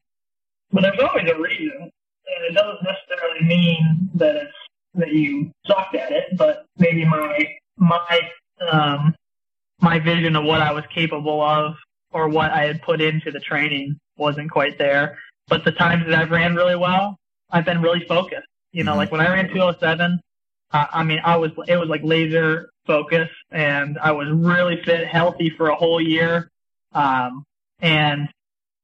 [0.71, 4.55] but there's always a reason, and it doesn't necessarily mean that it's
[4.95, 8.21] that you sucked at it, but maybe my my
[8.71, 9.15] um,
[9.83, 11.75] my vision of what I was capable of
[12.13, 15.19] or what I had put into the training wasn't quite there.
[15.49, 17.19] But the times that I've ran really well,
[17.51, 18.47] I've been really focused.
[18.71, 18.99] You know, mm-hmm.
[18.99, 20.21] like when I ran 207,
[20.73, 25.07] uh, I mean, I was it was like laser focus, and I was really fit,
[25.07, 26.51] healthy for a whole year,
[26.93, 27.45] um,
[27.81, 28.29] and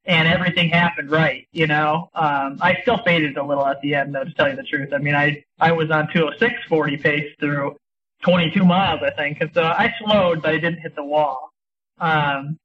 [0.05, 1.47] and everything happened right.
[1.51, 4.55] You know, um, I still faded a little at the end, though, to tell you
[4.55, 4.93] the truth.
[4.93, 7.75] I mean, I I was on 206 40 pace through
[8.23, 11.51] 22 miles, I think, and so I slowed, but I didn't hit the wall.
[11.99, 12.57] Um,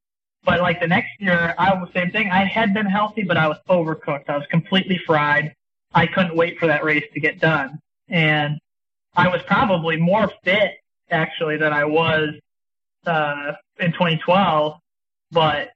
[0.44, 2.30] but like the next year, I was same thing.
[2.30, 4.28] I had been healthy, but I was overcooked.
[4.28, 5.54] I was completely fried.
[5.94, 7.78] I couldn't wait for that race to get done,
[8.08, 8.58] and
[9.16, 10.72] I was probably more fit
[11.10, 12.30] actually than I was
[13.06, 14.78] uh, in 2012,
[15.30, 15.70] but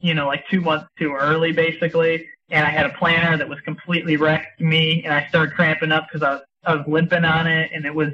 [0.00, 2.28] you know, like two months too early, basically.
[2.50, 6.06] And I had a plantar that was completely wrecked me, and I started cramping up
[6.08, 8.12] because I was I was limping on it, and it was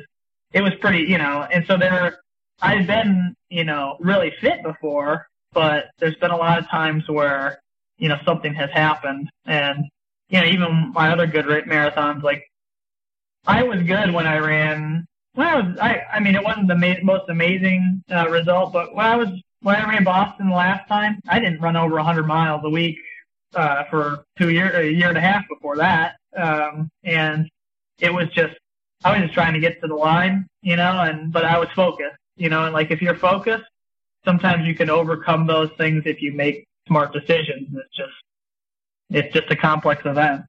[0.54, 1.46] it was pretty, you know.
[1.52, 2.20] And so there,
[2.62, 7.60] I've been, you know, really fit before, but there's been a lot of times where,
[7.98, 9.84] you know, something has happened, and
[10.28, 12.44] you know, even my other good marathons, like
[13.46, 15.06] I was good when I ran.
[15.34, 18.94] When I was, I, I mean, it wasn't the ma- most amazing uh, result, but
[18.94, 19.28] when I was
[19.62, 22.96] when I ran Boston last time, I didn't run over 100 miles a week
[23.54, 27.48] uh, for two year, a year and a half before that, um, and
[28.00, 28.54] it was just
[29.04, 31.68] I was just trying to get to the line, you know, and but I was
[31.76, 33.64] focused, you know, and like if you're focused,
[34.24, 37.68] sometimes you can overcome those things if you make smart decisions.
[37.72, 38.12] It's just
[39.10, 40.42] it's just a complex event.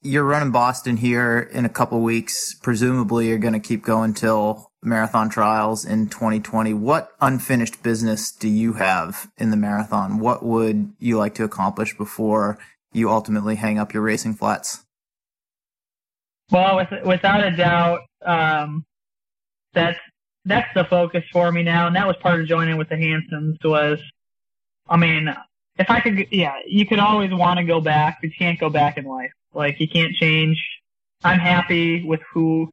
[0.00, 2.54] You're running Boston here in a couple weeks.
[2.54, 6.72] Presumably, you're going to keep going till marathon trials in 2020.
[6.74, 10.20] What unfinished business do you have in the marathon?
[10.20, 12.60] What would you like to accomplish before
[12.92, 14.84] you ultimately hang up your racing flats?
[16.50, 18.84] Well, with, without a doubt, um,
[19.74, 19.98] that's
[20.44, 23.58] that's the focus for me now, and that was part of joining with the Hansons.
[23.62, 23.98] Was,
[24.88, 25.28] I mean,
[25.78, 28.70] if I could, yeah, you could always want to go back, but you can't go
[28.70, 29.32] back in life.
[29.52, 30.58] Like you can't change.
[31.22, 32.70] I'm happy with who,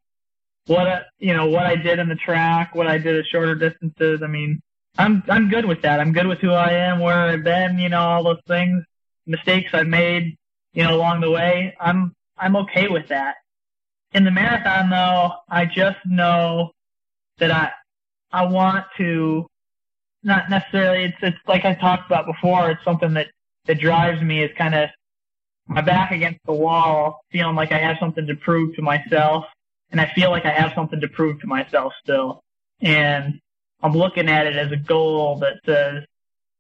[0.67, 4.21] what you know, what I did in the track, what I did at shorter distances.
[4.23, 4.61] I mean,
[4.97, 5.99] I'm I'm good with that.
[5.99, 8.83] I'm good with who I am, where I've been, you know, all those things,
[9.25, 10.37] mistakes I've made,
[10.73, 11.75] you know, along the way.
[11.79, 13.35] I'm I'm okay with that.
[14.15, 16.71] In the marathon, though, I just know
[17.37, 17.71] that I
[18.31, 19.45] I want to
[20.23, 21.03] not necessarily.
[21.03, 22.71] It's it's like I talked about before.
[22.71, 23.27] It's something that
[23.65, 24.89] that drives me is kind of
[25.67, 29.43] my back against the wall, feeling like I have something to prove to myself.
[29.91, 32.41] And I feel like I have something to prove to myself still.
[32.79, 33.41] And
[33.83, 36.05] I'm looking at it as a goal that says,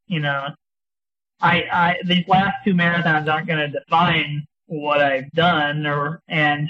[0.07, 0.49] you know,
[1.39, 6.67] I, I, these last two marathons aren't going to define what I've done or, and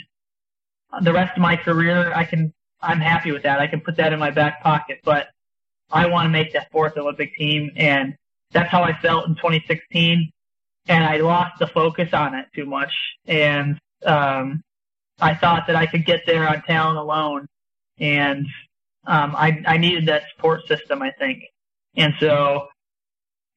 [1.02, 3.60] the rest of my career, I can, I'm happy with that.
[3.60, 5.28] I can put that in my back pocket, but
[5.92, 7.72] I want to make that fourth Olympic team.
[7.76, 8.16] And
[8.52, 10.32] that's how I felt in 2016
[10.88, 12.92] and I lost the focus on it too much.
[13.26, 14.62] And um,
[15.20, 17.48] I thought that I could get there on talent alone,
[18.00, 18.46] and
[19.08, 21.44] um, I, I needed that support system, I think.
[21.96, 22.68] And so,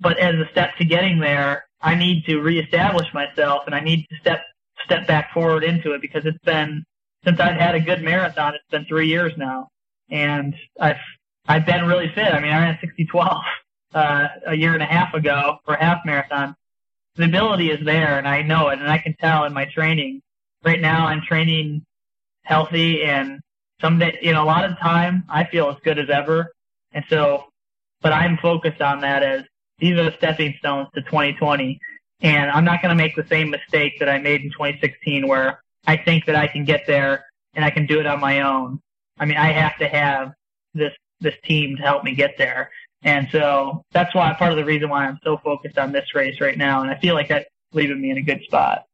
[0.00, 4.06] but as a step to getting there, I need to reestablish myself, and I need
[4.10, 4.42] to step
[4.84, 6.84] step back forward into it because it's been
[7.24, 8.54] since I've had a good marathon.
[8.54, 9.68] It's been three years now,
[10.10, 10.96] and I've
[11.46, 12.32] I've been really fit.
[12.32, 13.42] I mean, I ran 60-12
[13.94, 16.54] uh, a year and a half ago for half marathon,
[17.16, 20.22] the ability is there and I know it and I can tell in my training.
[20.64, 21.84] Right now I'm training
[22.44, 23.40] healthy and
[23.80, 26.52] someday, know, a lot of time I feel as good as ever.
[26.92, 27.46] And so,
[28.02, 29.42] but I'm focused on that as
[29.78, 31.80] these are the stepping stones to 2020.
[32.20, 35.62] And I'm not going to make the same mistake that I made in 2016 where
[35.86, 37.24] I think that I can get there
[37.54, 38.80] and I can do it on my own.
[39.18, 40.32] I mean, I have to have
[40.74, 42.70] this, this team to help me get there.
[43.02, 46.40] And so that's why part of the reason why I'm so focused on this race
[46.40, 46.82] right now.
[46.82, 48.84] And I feel like that's leaving me in a good spot.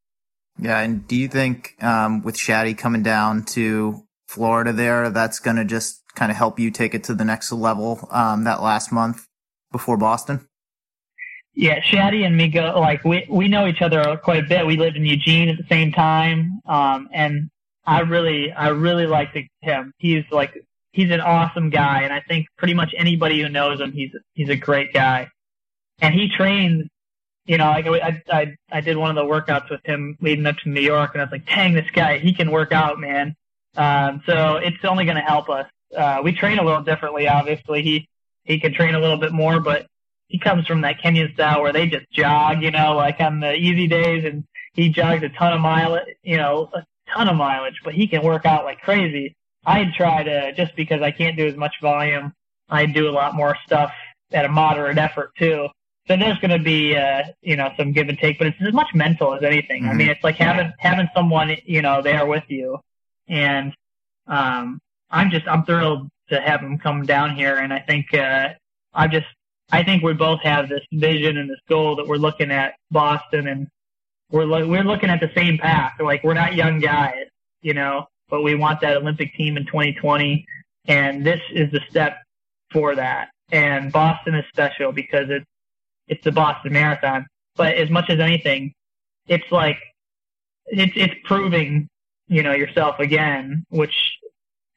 [0.58, 0.78] Yeah.
[0.78, 5.64] And do you think um, with Shaddy coming down to Florida there, that's going to
[5.64, 9.26] just kind of help you take it to the next level um, that last month
[9.72, 10.46] before Boston?
[11.54, 14.66] Yeah, Shaddy and me go like we we know each other quite a bit.
[14.66, 17.48] We lived in Eugene at the same time, um, and
[17.86, 19.92] I really I really liked him.
[19.98, 23.92] He's like he's an awesome guy, and I think pretty much anybody who knows him,
[23.92, 25.28] he's he's a great guy.
[26.00, 26.88] And he trains.
[27.46, 30.56] You know, like I, I I did one of the workouts with him leading up
[30.58, 33.36] to New York, and I was like, "Dang, this guy, he can work out, man."
[33.76, 35.66] Um, so it's only going to help us.
[35.94, 37.82] Uh, we train a little differently, obviously.
[37.82, 38.08] He
[38.44, 39.86] he can train a little bit more, but
[40.34, 43.54] he comes from that Kenyan style where they just jog, you know, like on the
[43.54, 47.80] easy days, and he jogs a ton of mileage, you know, a ton of mileage,
[47.84, 49.36] but he can work out like crazy.
[49.64, 52.32] I'd try to just because I can't do as much volume
[52.68, 53.92] I do a lot more stuff
[54.32, 55.68] at a moderate effort too.
[56.08, 58.74] So there's going to be, uh, you know, some give and take, but it's as
[58.74, 59.82] much mental as anything.
[59.82, 59.90] Mm-hmm.
[59.90, 62.80] I mean, it's like having having someone, you know, there with you,
[63.28, 63.72] and
[64.26, 64.80] um,
[65.10, 68.48] I'm just I'm thrilled to have him come down here, and I think uh,
[68.92, 69.26] I just
[69.72, 73.48] I think we both have this vision and this goal that we're looking at Boston,
[73.48, 73.68] and
[74.30, 75.92] we're lo- we're looking at the same path.
[76.00, 77.26] Like we're not young guys,
[77.62, 80.44] you know, but we want that Olympic team in 2020,
[80.86, 82.18] and this is the step
[82.72, 83.28] for that.
[83.52, 85.46] And Boston is special because it's
[86.08, 87.26] it's the Boston Marathon.
[87.56, 88.72] But as much as anything,
[89.26, 89.78] it's like
[90.66, 91.88] it's it's proving
[92.28, 94.18] you know yourself again, which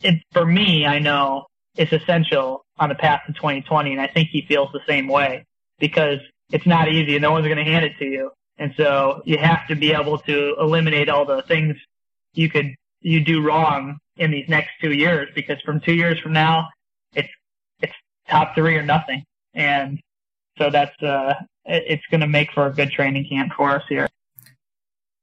[0.01, 4.29] it for me I know is essential on the path to 2020, and I think
[4.29, 5.45] he feels the same way
[5.79, 6.19] because
[6.51, 9.37] it's not easy and no one's going to hand it to you, and so you
[9.37, 11.75] have to be able to eliminate all the things
[12.33, 16.33] you could you do wrong in these next two years because from two years from
[16.33, 16.67] now,
[17.13, 17.29] it's
[17.81, 17.93] it's
[18.29, 19.23] top three or nothing,
[19.53, 19.99] and
[20.57, 21.33] so that's uh,
[21.65, 24.07] it's going to make for a good training camp for us here.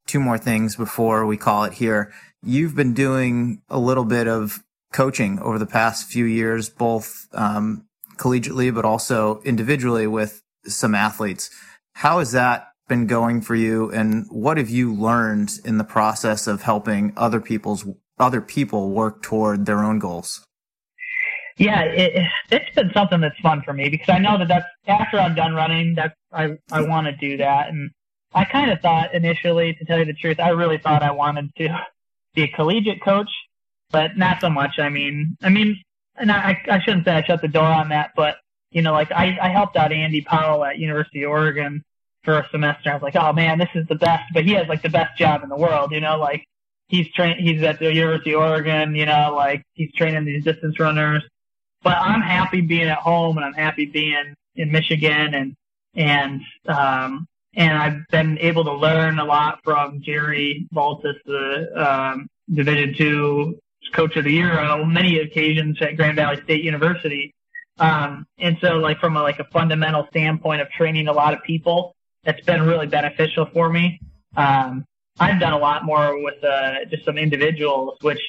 [0.06, 2.12] Two more things before we call it here.
[2.42, 4.62] You've been doing a little bit of
[4.94, 7.84] coaching over the past few years, both um,
[8.16, 11.50] collegiately but also individually with some athletes.
[11.94, 16.46] How has that been going for you, and what have you learned in the process
[16.46, 17.84] of helping other people's
[18.18, 20.44] other people work toward their own goals?
[21.56, 25.18] Yeah, it, it's been something that's fun for me because I know that that's after
[25.18, 27.90] I'm done running, that I I want to do that, and
[28.32, 31.50] I kind of thought initially, to tell you the truth, I really thought I wanted
[31.56, 31.68] to
[32.34, 33.30] be a collegiate coach,
[33.94, 34.80] but not so much.
[34.80, 35.80] I mean, I mean,
[36.16, 38.38] and I I shouldn't say I shut the door on that, but
[38.72, 41.84] you know, like I I helped out Andy Powell at University of Oregon
[42.24, 42.90] for a semester.
[42.90, 44.24] I was like, oh man, this is the best.
[44.34, 46.44] But he has like the best job in the world, you know, like
[46.88, 50.80] he's train he's at the University of Oregon, you know, like he's training these distance
[50.80, 51.22] runners.
[51.84, 55.54] But I'm happy being at home and I'm happy being in Michigan and
[55.94, 62.28] and um and I've been able to learn a lot from Jerry Baltes, the um,
[62.52, 63.60] Division two
[63.92, 67.32] Coach of the Year on many occasions at Grand Valley State University.
[67.78, 71.42] Um, and so, like from a, like a fundamental standpoint of training a lot of
[71.42, 74.00] people, that's been really beneficial for me.
[74.36, 74.84] Um,
[75.18, 78.20] I've done a lot more with uh, just some individuals, which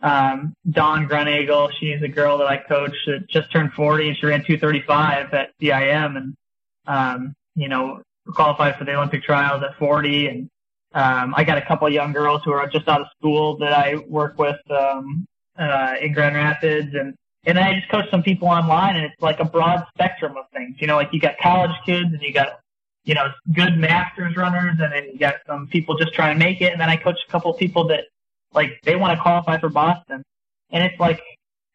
[0.00, 4.26] um, Dawn Grunnagle, she's a girl that I coach that just turned 40 and she
[4.26, 6.36] ran 235 at CIM and,
[6.86, 8.02] um, you know,
[8.34, 10.28] qualified for the Olympic trials at 40.
[10.28, 10.50] And
[10.94, 13.72] um, I got a couple of young girls who are just out of school that
[13.72, 15.26] I work with um,
[15.58, 16.94] uh, in Grand Rapids.
[16.94, 17.14] And,
[17.44, 20.76] and I just coach some people online and it's like a broad spectrum of things.
[20.80, 22.60] You know, like you got college kids and you got
[23.08, 26.60] you know, good masters runners, and then you got some people just trying to make
[26.60, 26.72] it.
[26.72, 28.04] And then I coach a couple of people that
[28.52, 30.22] like they want to qualify for Boston,
[30.70, 31.22] and it's like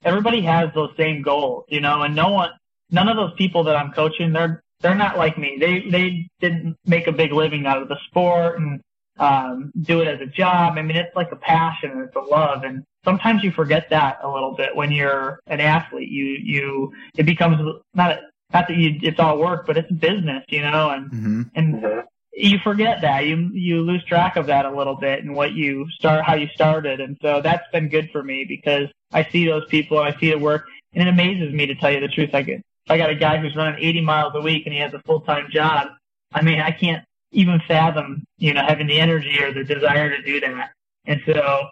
[0.05, 2.51] everybody has those same goals, you know, and no one,
[2.91, 5.57] none of those people that I'm coaching, they're they're not like me.
[5.59, 8.79] They they didn't make a big living out of the sport and
[9.23, 10.77] um, do it as a job.
[10.77, 14.19] I mean, it's like a passion and it's a love, and sometimes you forget that
[14.21, 16.09] a little bit when you're an athlete.
[16.09, 17.57] You you it becomes
[17.93, 18.19] not
[18.53, 21.41] not that you it's all work, but it's business, you know, and mm-hmm.
[21.55, 21.99] and mm-hmm.
[22.33, 25.87] you forget that you you lose track of that a little bit and what you
[25.91, 29.65] start how you started, and so that's been good for me because I see those
[29.69, 32.31] people and I see it work, and it amazes me to tell you the truth.
[32.33, 34.93] I get I got a guy who's running 80 miles a week and he has
[34.93, 35.87] a full time job.
[36.33, 40.21] I mean, I can't even fathom, you know, having the energy or the desire to
[40.23, 40.71] do that.
[41.05, 41.65] And so,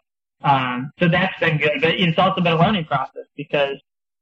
[0.43, 3.77] um, so that's been good, but it's also been a learning process because,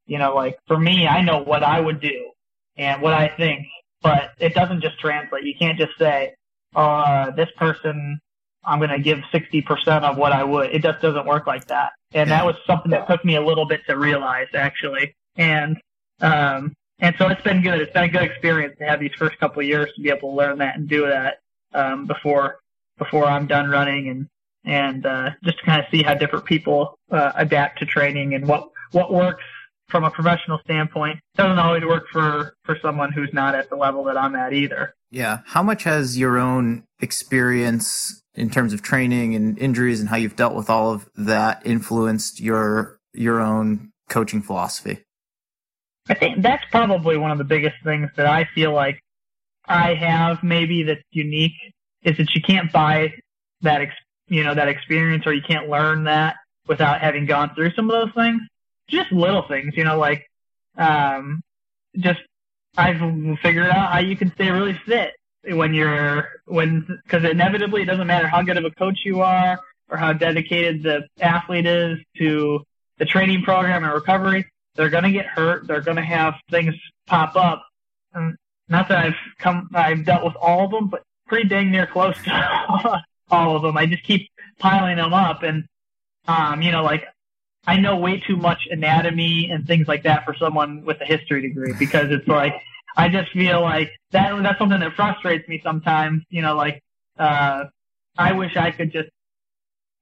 [0.05, 2.31] you know, like for me, I know what I would do
[2.77, 3.65] and what I think,
[4.01, 5.43] but it doesn't just translate.
[5.43, 6.35] You can't just say,
[6.75, 8.19] uh, this person,
[8.63, 10.71] I'm going to give 60% of what I would.
[10.71, 11.93] It just doesn't work like that.
[12.13, 15.15] And that was something that took me a little bit to realize actually.
[15.37, 15.77] And,
[16.21, 17.79] um, and so it's been good.
[17.81, 20.31] It's been a good experience to have these first couple of years to be able
[20.31, 21.39] to learn that and do that,
[21.73, 22.59] um, before,
[22.97, 24.27] before I'm done running and,
[24.65, 28.47] and, uh, just to kind of see how different people, uh, adapt to training and
[28.47, 29.43] what, what works
[29.89, 34.03] from a professional standpoint doesn't always work for for someone who's not at the level
[34.05, 34.93] that I'm at either.
[35.11, 40.17] Yeah, how much has your own experience in terms of training and injuries and how
[40.17, 44.99] you've dealt with all of that influenced your your own coaching philosophy?
[46.09, 49.01] I think that's probably one of the biggest things that I feel like
[49.65, 51.53] I have maybe that's unique
[52.03, 53.13] is that you can't buy
[53.61, 53.93] that ex-
[54.27, 56.35] you know that experience or you can't learn that
[56.67, 58.41] without having gone through some of those things
[58.89, 60.29] just little things, you know, like
[60.77, 61.41] um,
[61.97, 62.19] just
[62.77, 62.99] I've
[63.41, 65.11] figured out how you can stay really fit
[65.43, 69.59] when you're when because inevitably it doesn't matter how good of a coach you are
[69.89, 72.63] or how dedicated the athlete is to
[72.97, 74.45] the training program and recovery.
[74.79, 75.67] They're going to get hurt.
[75.67, 76.73] They're going to have things
[77.05, 77.67] pop up.
[78.13, 78.37] And
[78.69, 82.15] not that I've come, I've dealt with all of them, but pretty dang near close
[82.23, 83.75] to all of them.
[83.75, 85.43] I just keep piling them up.
[85.43, 85.65] And,
[86.29, 87.03] um, you know, like
[87.67, 91.41] I know way too much anatomy and things like that for someone with a history
[91.41, 92.53] degree because it's like,
[92.95, 96.81] I just feel like that, that's something that frustrates me sometimes, you know, like,
[97.17, 97.65] uh,
[98.17, 99.09] I wish I could just,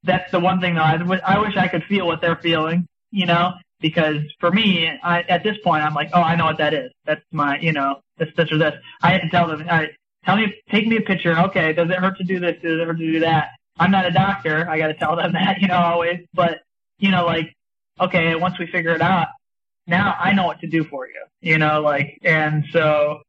[0.03, 0.81] that's the one thing though.
[0.81, 5.21] I, I wish I could feel what they're feeling, you know, because for me, I,
[5.23, 6.91] at this point, I'm like, oh, I know what that is.
[7.05, 8.73] That's my, you know, this, this or this.
[9.01, 9.89] I have to tell them, I,
[10.25, 11.37] tell me, take me a picture.
[11.37, 12.55] Okay, does it hurt to do this?
[12.61, 13.49] Does it hurt to do that?
[13.79, 14.67] I'm not a doctor.
[14.67, 16.25] I got to tell them that, you know, always.
[16.33, 16.61] But
[16.99, 17.55] you know, like,
[17.99, 19.27] okay, once we figure it out,
[19.85, 23.21] now I know what to do for you, you know, like, and so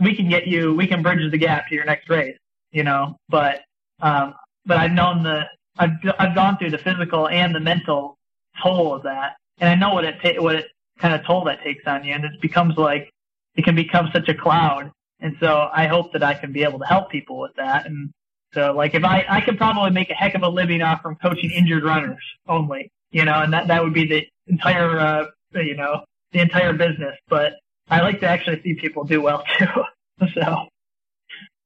[0.00, 2.36] we can get you, we can bridge the gap to your next race,
[2.72, 3.60] you know, but,
[4.00, 5.44] um, but I've known the,
[5.78, 8.18] I've, I've gone through the physical and the mental
[8.62, 10.66] toll of that and I know what it ta- what it
[10.98, 13.10] kind of toll that takes on you, and it becomes like
[13.54, 14.92] it can become such a cloud.
[15.20, 17.86] And so I hope that I can be able to help people with that.
[17.86, 18.10] And
[18.52, 21.16] so like if I I could probably make a heck of a living off from
[21.16, 25.76] coaching injured runners only, you know, and that that would be the entire uh, you
[25.76, 27.16] know the entire business.
[27.28, 27.54] But
[27.88, 30.28] I like to actually see people do well too.
[30.34, 30.66] so.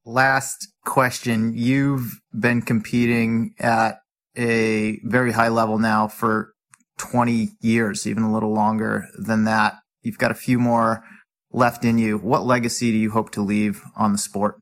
[0.07, 1.53] Last question.
[1.55, 4.01] You've been competing at
[4.37, 6.55] a very high level now for
[7.01, 9.79] 20 years, even a little longer than that.
[10.03, 11.03] You've got a few more
[11.51, 12.19] left in you.
[12.19, 14.61] What legacy do you hope to leave on the sport?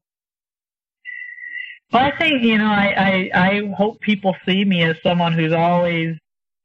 [1.93, 5.53] Well, I think, you know, I, I, I hope people see me as someone who's
[5.53, 6.16] always,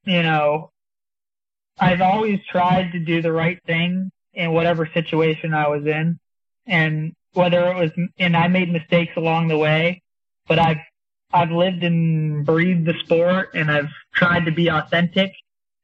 [0.05, 0.69] you know,
[1.79, 6.19] I've always tried to do the right thing in whatever situation I was in.
[6.67, 10.03] And whether it was, and I made mistakes along the way,
[10.47, 10.77] but I've,
[11.31, 15.33] I've lived and breathed the sport and I've tried to be authentic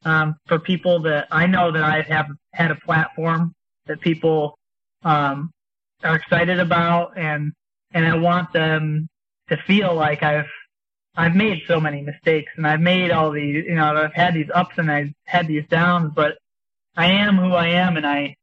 [0.05, 3.53] um, for people that I know that I have had a platform
[3.87, 4.57] that people
[5.03, 5.51] um,
[6.03, 7.53] are excited about, and
[7.91, 9.09] and I want them
[9.49, 10.49] to feel like I've
[11.15, 14.49] I've made so many mistakes and I've made all these, you know, I've had these
[14.53, 16.37] ups and I've had these downs, but
[16.95, 18.35] I am who I am, and I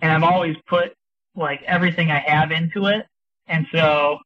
[0.00, 0.92] and I've always put
[1.36, 3.06] like everything I have into it,
[3.46, 4.18] and so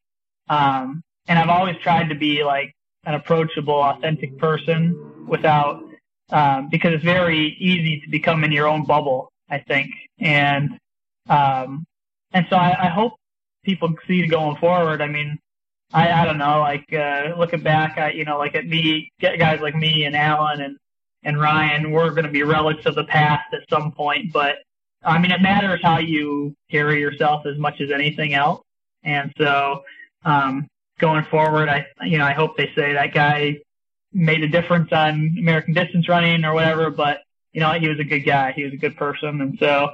[0.48, 5.82] um, and I've always tried to be like an approachable, authentic person without
[6.30, 9.90] um, because it's very easy to become in your own bubble, I think.
[10.18, 10.78] And,
[11.28, 11.84] um,
[12.32, 13.14] and so I, I hope
[13.64, 15.00] people see going forward.
[15.00, 15.38] I mean,
[15.92, 19.60] I, I don't know, like, uh, looking back, I, you know, like at me, guys
[19.60, 20.76] like me and Alan and,
[21.22, 24.56] and Ryan, we're going to be relics of the past at some point, but
[25.04, 28.62] I mean, it matters how you carry yourself as much as anything else.
[29.02, 29.84] And so,
[30.24, 30.66] um,
[30.98, 33.58] going forward, I, you know, I hope they say that guy
[34.14, 38.04] made a difference on American distance running or whatever, but you know, he was a
[38.04, 38.52] good guy.
[38.52, 39.40] He was a good person.
[39.40, 39.90] And so,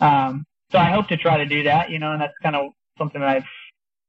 [0.00, 2.72] um, so I hope to try to do that, you know, and that's kind of
[2.98, 3.44] something that I've,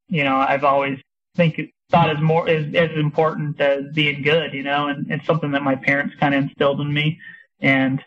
[0.08, 1.00] you know, I've always
[1.36, 1.60] think
[1.90, 5.62] thought is more, is as important as being good, you know, and it's something that
[5.64, 7.20] my parents kind of instilled in me.
[7.60, 8.02] And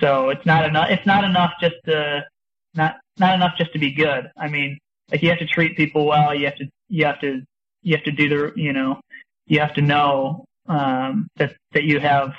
[0.00, 2.26] so it's not enough, it's not enough just to,
[2.74, 4.30] not, not enough just to be good.
[4.36, 4.78] I mean,
[5.10, 6.34] like you have to treat people well.
[6.34, 7.42] You have to, you have to,
[7.82, 9.00] you have to do the, you know,
[9.46, 12.32] you have to know um, that that you have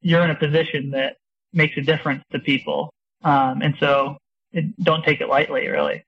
[0.00, 1.16] you're in a position that
[1.52, 4.16] makes a difference to people, um, and so
[4.52, 5.68] it, don't take it lightly.
[5.68, 6.02] Really,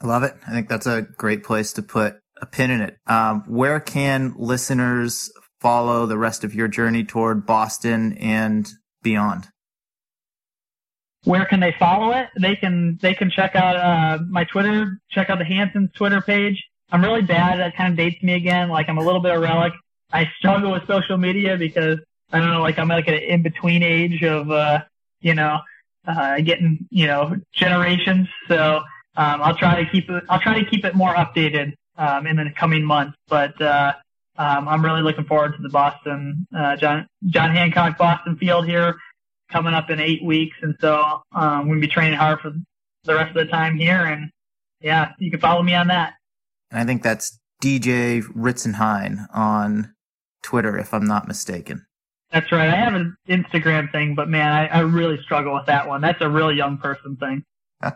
[0.00, 0.34] I love it.
[0.46, 2.96] I think that's a great place to put a pin in it.
[3.06, 8.68] Um, where can listeners follow the rest of your journey toward Boston and
[9.02, 9.48] beyond?
[11.24, 12.28] Where can they follow it?
[12.40, 16.64] They can they can check out uh, my Twitter, check out the Hanson's Twitter page.
[16.90, 17.60] I'm really bad.
[17.60, 18.70] That kind of dates me again.
[18.70, 19.74] Like I'm a little bit of relic.
[20.12, 21.98] I struggle with social media because
[22.32, 24.82] I don't know, like I'm like an in between age of, uh,
[25.20, 25.60] you know,
[26.06, 28.28] uh, getting, you know, generations.
[28.48, 28.82] So,
[29.16, 32.36] um, I'll try to keep it, I'll try to keep it more updated, um, in
[32.36, 33.16] the coming months.
[33.28, 33.94] But, uh,
[34.38, 38.96] um, I'm really looking forward to the Boston, uh, John, John Hancock Boston field here
[39.50, 40.56] coming up in eight weeks.
[40.62, 42.52] And so, um, we'll be training hard for
[43.04, 44.04] the rest of the time here.
[44.04, 44.30] And
[44.80, 46.14] yeah, you can follow me on that.
[46.70, 49.92] And I think that's DJ Ritzenhein on
[50.42, 51.86] Twitter, if I'm not mistaken.
[52.32, 52.68] That's right.
[52.68, 56.00] I have an Instagram thing, but man, I, I really struggle with that one.
[56.00, 57.44] That's a real young person thing.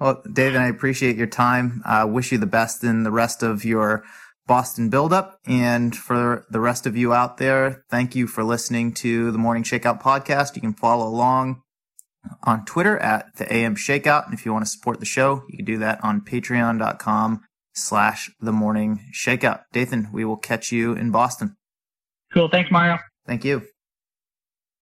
[0.00, 1.82] well, Dathan, I appreciate your time.
[1.84, 4.04] I uh, wish you the best in the rest of your
[4.46, 5.38] Boston buildup.
[5.46, 9.62] And for the rest of you out there, thank you for listening to the Morning
[9.62, 10.54] Shakeout podcast.
[10.54, 11.62] You can follow along
[12.44, 14.24] on Twitter at the AM Shakeout.
[14.24, 17.42] And if you want to support the show, you can do that on patreon.com
[17.74, 19.62] slash the morning shakeout.
[19.72, 21.56] Dathan, we will catch you in Boston.
[22.32, 22.48] Cool.
[22.48, 22.98] Thanks, Mario.
[23.26, 23.62] Thank you.